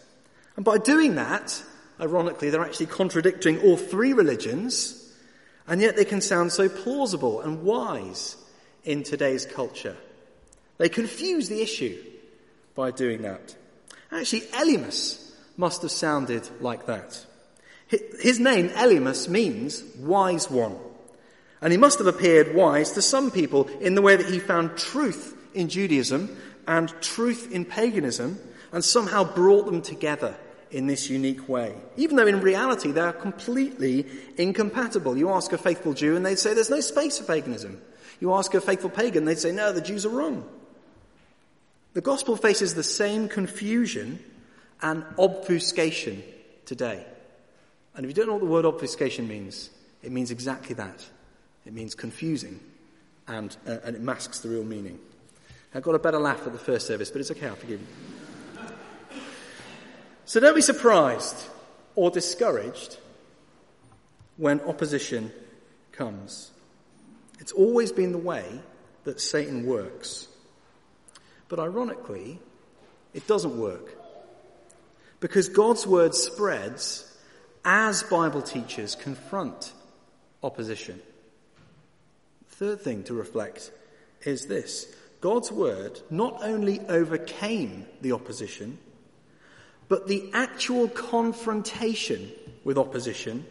And 0.57 0.64
by 0.64 0.79
doing 0.79 1.14
that, 1.16 1.62
ironically, 2.01 2.51
they're 2.51 2.64
actually 2.64 2.87
contradicting 2.87 3.61
all 3.61 3.77
three 3.77 4.12
religions, 4.12 5.14
and 5.66 5.81
yet 5.81 5.97
they 5.97 6.05
can 6.05 6.21
sound 6.21 6.53
so 6.53 6.69
plausible 6.69 7.40
and 7.42 7.62
wise 7.62 8.37
in 8.85 9.03
today's 9.03 9.47
culture. 9.47 9.97
They 10.79 10.88
confuse 10.88 11.49
the 11.49 11.62
issue 11.62 11.97
by 12.75 12.90
doing 12.90 13.23
that. 13.23 13.55
Actually, 14.11 14.42
Elymas 14.42 15.33
must 15.57 15.83
have 15.83 15.90
sounded 15.90 16.49
like 16.61 16.87
that. 16.87 17.25
His 17.88 18.40
name, 18.40 18.69
Elymas, 18.71 19.29
means 19.29 19.83
wise 19.99 20.51
one. 20.51 20.77
And 21.61 21.73
he 21.73 21.79
must 21.79 21.99
have 21.99 22.07
appeared 22.07 22.55
wise 22.55 22.92
to 22.92 23.03
some 23.03 23.31
people 23.31 23.69
in 23.81 23.95
the 23.95 24.03
way 24.03 24.16
that 24.16 24.29
he 24.29 24.38
found 24.38 24.77
truth 24.77 25.37
in 25.55 25.69
Judaism 25.69 26.37
and 26.66 26.88
truth 27.00 27.52
in 27.52 27.64
paganism 27.64 28.38
and 28.72 28.85
somehow 28.85 29.24
brought 29.24 29.66
them 29.66 29.83
together 29.83 30.37
in 30.70 30.87
this 30.87 31.09
unique 31.09 31.48
way. 31.48 31.74
Even 31.96 32.16
though 32.16 32.26
in 32.26 32.40
reality 32.40 32.90
they 32.90 33.00
are 33.00 33.12
completely 33.12 34.07
incompatible. 34.37 35.16
You 35.16 35.31
ask 35.31 35.52
a 35.52 35.59
faithful 35.59 35.94
Jew 35.94 36.16
and 36.16 36.26
they'd 36.26 36.38
say 36.38 36.55
there's 36.55 36.70
no 36.70 36.81
space 36.81 37.18
for 37.18 37.24
paganism. 37.24 37.81
You 38.20 38.35
ask 38.35 38.52
a 38.55 38.61
faithful 38.61 38.90
pagan, 38.90 39.24
they'd 39.24 39.38
say, 39.38 39.52
no, 39.52 39.72
the 39.72 39.81
Jews 39.81 40.07
are 40.07 40.11
wrong. 40.11 40.48
The 41.94 42.00
gospel 42.00 42.37
faces 42.37 42.74
the 42.74 42.83
same 42.83 43.29
confusion 43.29 44.18
and 44.83 45.05
obfuscation 45.18 46.22
today. 46.64 47.05
And 47.94 48.05
if 48.05 48.11
you 48.11 48.14
don't 48.14 48.26
know 48.26 48.35
what 48.35 48.42
the 48.42 48.50
word 48.50 48.66
obfuscation 48.66 49.29
means, 49.29 49.70
it 50.02 50.12
means 50.12 50.31
exactly 50.31 50.74
that. 50.74 51.05
It 51.64 51.72
means 51.72 51.94
confusing 51.94 52.61
and, 53.26 53.57
uh, 53.66 53.79
and 53.85 53.96
it 53.96 54.02
masks 54.02 54.40
the 54.40 54.48
real 54.48 54.64
meaning. 54.64 54.98
I 55.77 55.81
got 55.81 55.95
a 55.95 55.99
better 55.99 56.19
laugh 56.19 56.47
at 56.47 56.53
the 56.55 56.59
first 56.59 56.87
service, 56.87 57.11
but 57.11 57.21
it's 57.21 57.31
okay, 57.33 57.49
I'll 57.49 57.55
forgive 57.55 57.81
you. 57.81 57.87
So 60.25 60.41
don't 60.41 60.55
be 60.55 60.62
surprised 60.62 61.37
or 61.95 62.11
discouraged 62.11 62.97
when 64.39 64.61
opposition 64.62 65.31
comes. 65.93 66.51
It's 67.41 67.53
always 67.53 67.93
been 67.93 68.12
the 68.12 68.19
way 68.19 68.59
that 69.05 69.21
Satan 69.21 69.67
works. 69.67 70.29
But 71.49 71.59
ironically, 71.59 72.41
it 73.12 73.27
doesn't 73.27 73.59
work. 73.59 73.99
Because 75.21 75.51
God's 75.51 75.87
word 75.87 76.15
spreads 76.15 77.15
as 77.67 78.03
Bible 78.03 78.41
teachers 78.41 78.95
confront 78.95 79.75
opposition. 80.43 81.03
Third 82.49 82.81
thing 82.81 83.05
to 83.05 83.15
reflect 83.15 83.71
is 84.25 84.47
this 84.47 84.87
God's 85.27 85.51
word 85.51 86.01
not 86.09 86.39
only 86.45 86.79
overcame 86.87 87.85
the 88.01 88.12
opposition, 88.12 88.79
but 89.89 90.07
the 90.07 90.31
actual 90.33 90.87
confrontation 90.87 92.31
with 92.62 92.79
opposition 92.79 93.45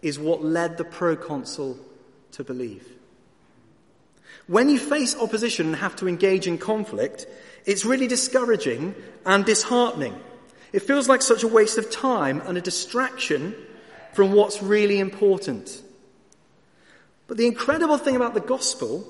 is 0.00 0.18
what 0.18 0.42
led 0.42 0.78
the 0.78 0.84
proconsul 0.84 1.78
to 2.30 2.42
believe. 2.42 2.88
When 4.46 4.70
you 4.70 4.78
face 4.78 5.14
opposition 5.14 5.66
and 5.66 5.76
have 5.76 5.96
to 5.96 6.08
engage 6.08 6.46
in 6.46 6.56
conflict, 6.56 7.26
it's 7.66 7.84
really 7.84 8.06
discouraging 8.06 8.94
and 9.26 9.44
disheartening. 9.44 10.18
It 10.72 10.80
feels 10.80 11.10
like 11.10 11.20
such 11.20 11.42
a 11.42 11.48
waste 11.48 11.76
of 11.76 11.90
time 11.90 12.40
and 12.40 12.56
a 12.56 12.62
distraction 12.62 13.54
from 14.14 14.32
what's 14.32 14.62
really 14.62 14.98
important. 14.98 15.82
But 17.26 17.36
the 17.36 17.46
incredible 17.46 17.98
thing 17.98 18.16
about 18.16 18.32
the 18.32 18.40
gospel 18.40 19.06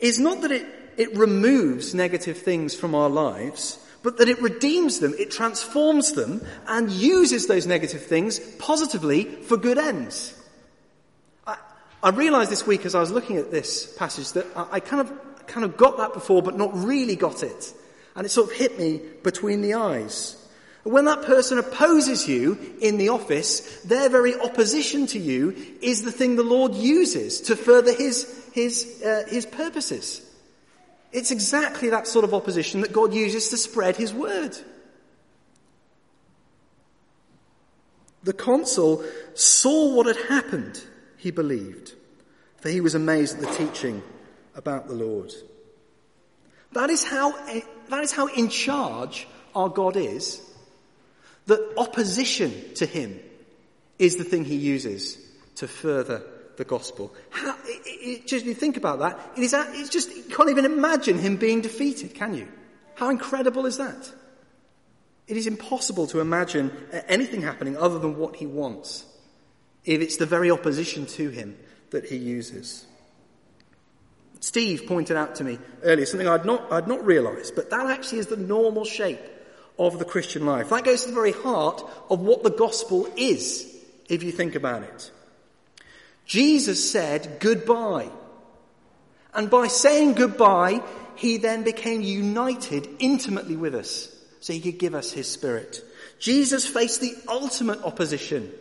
is 0.00 0.18
not 0.18 0.40
that 0.40 0.50
it, 0.50 0.66
it 0.96 1.16
removes 1.16 1.94
negative 1.94 2.38
things 2.38 2.74
from 2.74 2.94
our 2.94 3.08
lives, 3.08 3.78
but 4.02 4.18
that 4.18 4.28
it 4.28 4.40
redeems 4.42 5.00
them, 5.00 5.14
it 5.18 5.30
transforms 5.30 6.12
them, 6.12 6.44
and 6.66 6.90
uses 6.90 7.46
those 7.46 7.66
negative 7.66 8.02
things 8.02 8.38
positively 8.58 9.24
for 9.24 9.56
good 9.56 9.78
ends. 9.78 10.40
I 12.04 12.10
realized 12.10 12.50
this 12.50 12.66
week 12.66 12.84
as 12.84 12.94
I 12.94 13.00
was 13.00 13.10
looking 13.10 13.38
at 13.38 13.50
this 13.50 13.96
passage 13.96 14.32
that 14.32 14.46
I 14.54 14.78
kind 14.78 15.00
of, 15.00 15.46
kind 15.46 15.64
of 15.64 15.78
got 15.78 15.96
that 15.96 16.12
before, 16.12 16.42
but 16.42 16.54
not 16.54 16.70
really 16.74 17.16
got 17.16 17.42
it. 17.42 17.72
And 18.14 18.26
it 18.26 18.28
sort 18.28 18.50
of 18.50 18.56
hit 18.56 18.78
me 18.78 19.00
between 19.22 19.62
the 19.62 19.72
eyes. 19.72 20.36
When 20.82 21.06
that 21.06 21.22
person 21.22 21.56
opposes 21.56 22.28
you 22.28 22.58
in 22.82 22.98
the 22.98 23.08
office, 23.08 23.80
their 23.84 24.10
very 24.10 24.38
opposition 24.38 25.06
to 25.08 25.18
you 25.18 25.56
is 25.80 26.02
the 26.02 26.12
thing 26.12 26.36
the 26.36 26.42
Lord 26.42 26.74
uses 26.74 27.40
to 27.42 27.56
further 27.56 27.94
his, 27.94 28.50
his, 28.52 29.02
uh, 29.02 29.24
his 29.26 29.46
purposes. 29.46 30.23
It's 31.14 31.30
exactly 31.30 31.90
that 31.90 32.08
sort 32.08 32.24
of 32.24 32.34
opposition 32.34 32.80
that 32.80 32.92
God 32.92 33.14
uses 33.14 33.48
to 33.50 33.56
spread 33.56 33.94
his 33.94 34.12
word. 34.12 34.58
The 38.24 38.32
consul 38.32 39.04
saw 39.34 39.94
what 39.94 40.06
had 40.06 40.16
happened 40.28 40.82
he 41.16 41.30
believed, 41.30 41.94
for 42.56 42.68
he 42.68 42.80
was 42.80 42.96
amazed 42.96 43.36
at 43.36 43.42
the 43.42 43.54
teaching 43.54 44.02
about 44.56 44.88
the 44.88 44.94
Lord. 44.94 45.32
That 46.72 46.90
is 46.90 47.04
how, 47.04 47.30
that 47.90 48.02
is 48.02 48.10
how 48.10 48.26
in 48.26 48.48
charge 48.48 49.28
our 49.54 49.68
God 49.68 49.96
is, 49.96 50.42
that 51.46 51.74
opposition 51.76 52.74
to 52.74 52.86
him 52.86 53.20
is 54.00 54.16
the 54.16 54.24
thing 54.24 54.44
he 54.44 54.56
uses 54.56 55.16
to 55.56 55.68
further 55.68 56.24
the 56.56 56.64
gospel. 56.64 57.14
How, 57.30 57.56
it, 57.64 57.82
it, 57.86 58.26
just 58.26 58.44
you 58.44 58.54
think 58.54 58.76
about 58.76 59.00
that, 59.00 59.18
it 59.36 59.42
is, 59.42 59.54
it's 59.54 59.90
just, 59.90 60.14
you 60.14 60.22
can't 60.24 60.50
even 60.50 60.64
imagine 60.64 61.18
him 61.18 61.36
being 61.36 61.60
defeated, 61.60 62.14
can 62.14 62.34
you? 62.34 62.48
How 62.94 63.10
incredible 63.10 63.66
is 63.66 63.78
that? 63.78 64.12
It 65.26 65.36
is 65.36 65.46
impossible 65.46 66.06
to 66.08 66.20
imagine 66.20 66.70
uh, 66.92 67.00
anything 67.08 67.42
happening 67.42 67.76
other 67.76 67.98
than 67.98 68.18
what 68.18 68.36
he 68.36 68.46
wants 68.46 69.04
if 69.84 70.00
it's 70.00 70.16
the 70.16 70.26
very 70.26 70.50
opposition 70.50 71.06
to 71.06 71.28
him 71.30 71.56
that 71.90 72.06
he 72.06 72.16
uses. 72.16 72.86
Steve 74.40 74.86
pointed 74.86 75.16
out 75.16 75.36
to 75.36 75.44
me 75.44 75.58
earlier 75.82 76.04
something 76.04 76.28
I'd 76.28 76.44
not, 76.44 76.70
I'd 76.70 76.88
not 76.88 77.04
realized, 77.04 77.54
but 77.54 77.70
that 77.70 77.86
actually 77.86 78.18
is 78.18 78.26
the 78.26 78.36
normal 78.36 78.84
shape 78.84 79.20
of 79.78 79.98
the 79.98 80.04
Christian 80.04 80.44
life. 80.44 80.68
That 80.68 80.84
goes 80.84 81.02
to 81.02 81.08
the 81.08 81.14
very 81.14 81.32
heart 81.32 81.82
of 82.10 82.20
what 82.20 82.42
the 82.42 82.50
gospel 82.50 83.08
is, 83.16 83.66
if 84.08 84.22
you 84.22 84.30
think 84.30 84.54
about 84.54 84.82
it. 84.82 85.10
Jesus 86.26 86.90
said 86.90 87.38
goodbye. 87.40 88.10
And 89.34 89.50
by 89.50 89.66
saying 89.66 90.14
goodbye, 90.14 90.82
he 91.16 91.36
then 91.36 91.62
became 91.62 92.00
united 92.00 92.88
intimately 92.98 93.56
with 93.56 93.74
us 93.74 94.14
so 94.40 94.52
he 94.52 94.60
could 94.60 94.78
give 94.78 94.94
us 94.94 95.12
his 95.12 95.28
spirit. 95.28 95.82
Jesus 96.18 96.66
faced 96.66 97.00
the 97.00 97.14
ultimate 97.28 97.82
opposition 97.82 98.52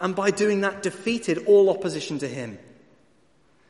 and 0.00 0.14
by 0.14 0.30
doing 0.30 0.60
that 0.60 0.82
defeated 0.82 1.46
all 1.46 1.70
opposition 1.70 2.18
to 2.18 2.28
him. 2.28 2.58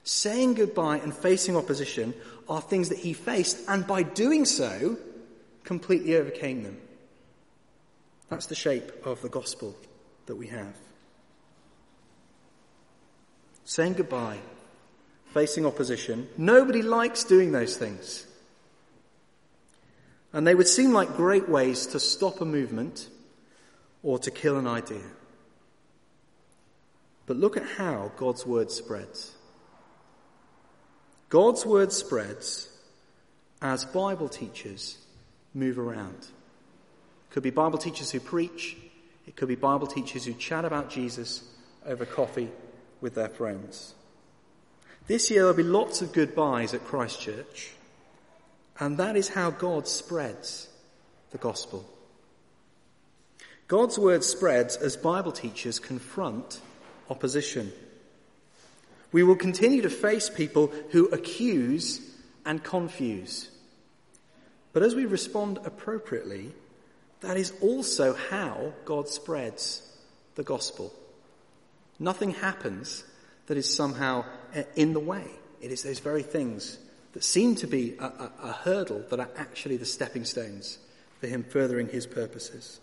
Saying 0.05 0.55
goodbye 0.55 0.99
and 0.99 1.15
facing 1.15 1.57
opposition 1.57 2.15
are 2.49 2.61
things 2.61 2.89
that 2.91 2.99
he 2.99 3.13
faced 3.13 3.59
and 3.69 3.87
by 3.87 4.03
doing 4.03 4.45
so 4.45 4.97
completely 5.65 6.17
overcame 6.17 6.63
them. 6.63 6.79
That's 8.29 8.47
the 8.47 8.55
shape 8.55 9.07
of 9.07 9.23
the 9.23 9.29
gospel 9.29 9.77
that 10.27 10.37
we 10.37 10.49
have. 10.49 10.75
Saying 13.67 13.95
goodbye, 13.95 14.39
facing 15.35 15.67
opposition. 15.67 16.29
Nobody 16.39 16.83
likes 16.83 17.25
doing 17.25 17.51
those 17.51 17.77
things. 17.77 18.25
And 20.33 20.47
they 20.47 20.55
would 20.55 20.69
seem 20.69 20.93
like 20.93 21.17
great 21.17 21.49
ways 21.49 21.89
to 21.89 21.99
stop 21.99 22.41
a 22.41 22.45
movement 22.45 23.09
or 24.05 24.21
to 24.21 24.31
kill 24.31 24.57
an 24.57 24.69
idea. 24.69 25.03
But 27.27 27.39
look 27.39 27.57
at 27.57 27.65
how 27.65 28.13
God's 28.17 28.47
word 28.47 28.71
spreads. 28.71 29.35
God's 31.29 31.67
word 31.67 31.93
spreads 31.93 32.69
as 33.61 33.85
Bible 33.85 34.29
teachers 34.29 34.97
move 35.55 35.81
around. 35.81 36.19
It 36.21 37.31
could 37.31 37.43
be 37.43 37.51
Bible 37.51 37.79
teachers 37.79 38.13
who 38.13 38.21
preach, 38.21 38.77
it 39.27 39.35
could 39.35 39.49
be 39.49 39.57
Bible 39.57 39.89
teachers 39.89 40.25
who 40.25 40.35
chat 40.35 40.65
about 40.65 40.89
Jesus 40.89 41.43
over 41.85 42.07
coffee 42.07 42.49
with 43.07 43.15
their 43.15 43.29
friends. 43.29 43.95
This 45.07 45.31
year 45.31 45.43
there'll 45.43 45.57
be 45.57 45.63
lots 45.63 46.03
of 46.03 46.13
goodbyes 46.13 46.75
at 46.75 46.85
Christ 46.85 47.21
Church, 47.21 47.71
and 48.81 48.99
that 48.99 49.15
is 49.15 49.29
how 49.29 49.53
God 49.53 49.87
spreads 49.87 50.69
the 51.31 51.39
gospel. 51.39 51.89
God's 53.69 53.97
word 53.97 54.25
spreads 54.25 54.75
as 54.75 54.97
Bible 54.97 55.31
teachers 55.31 55.79
confront 55.79 56.61
opposition. 57.09 57.73
We 59.13 59.23
will 59.23 59.37
continue 59.37 59.83
to 59.83 59.89
face 59.89 60.29
people 60.29 60.73
who 60.91 61.07
accuse 61.07 62.01
and 62.45 62.61
confuse. 62.61 63.49
But 64.73 64.83
as 64.83 64.97
we 64.97 65.05
respond 65.05 65.61
appropriately, 65.65 66.51
that 67.21 67.37
is 67.37 67.53
also 67.61 68.15
how 68.15 68.73
God 68.85 69.09
spreads 69.09 69.89
the 70.35 70.43
gospel. 70.43 70.93
Nothing 71.99 72.33
happens 72.33 73.05
that 73.47 73.57
is 73.57 73.75
somehow 73.75 74.25
uh, 74.55 74.63
in 74.75 74.93
the 74.93 75.01
way. 75.01 75.27
It 75.61 75.73
is 75.73 75.83
those 75.83 75.99
very 76.01 76.23
things 76.23 76.79
that 77.13 77.25
seem 77.25 77.55
to 77.57 77.67
be 77.67 77.97
a, 77.99 78.05
a, 78.05 78.33
a 78.43 78.53
hurdle 78.53 79.05
that 79.11 79.21
are 79.21 79.31
actually 79.37 79.77
the 79.77 79.87
stepping 79.87 80.25
stones 80.25 80.79
for 81.21 81.27
him 81.27 81.45
furthering 81.45 81.89
his 81.89 82.07
purposes. 82.07 82.81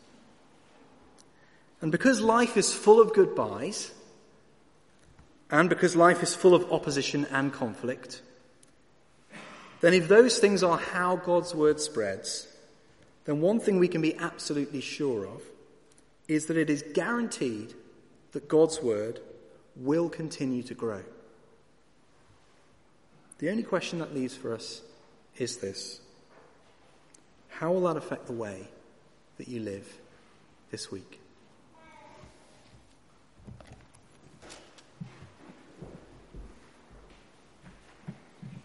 And 1.82 1.92
because 1.92 2.22
life 2.22 2.58
is 2.58 2.74
full 2.74 3.00
of 3.00 3.14
goodbyes, 3.14 3.92
and 5.52 5.70
because 5.70 5.96
life 5.96 6.24
is 6.24 6.34
full 6.34 6.56
of 6.56 6.72
opposition 6.72 7.26
and 7.30 7.54
conflict, 7.54 8.22
then 9.82 9.94
if 9.94 10.08
those 10.08 10.40
things 10.40 10.64
are 10.64 10.78
how 10.78 11.18
God's 11.18 11.54
word 11.54 11.80
spreads, 11.80 12.48
then 13.26 13.42
one 13.42 13.60
thing 13.60 13.78
we 13.78 13.88
can 13.88 14.02
be 14.02 14.18
absolutely 14.18 14.82
sure 14.82 15.28
of 15.28 15.42
is 16.28 16.46
that 16.48 16.58
it 16.58 16.70
is 16.70 16.84
guaranteed 16.94 17.74
that 18.34 18.48
God's 18.48 18.82
word 18.82 19.20
will 19.76 20.10
continue 20.10 20.64
to 20.64 20.74
grow. 20.74 21.02
The 23.40 23.50
only 23.50 23.64
question 23.64 24.00
that 24.00 24.14
leaves 24.14 24.36
for 24.36 24.54
us 24.54 24.82
is 25.38 25.58
this 25.58 26.02
How 27.50 27.72
will 27.72 27.82
that 27.82 27.98
affect 27.98 28.28
the 28.28 28.34
way 28.34 28.68
that 29.38 29.48
you 29.48 29.60
live 29.60 29.98
this 30.72 30.92
week? 30.92 31.20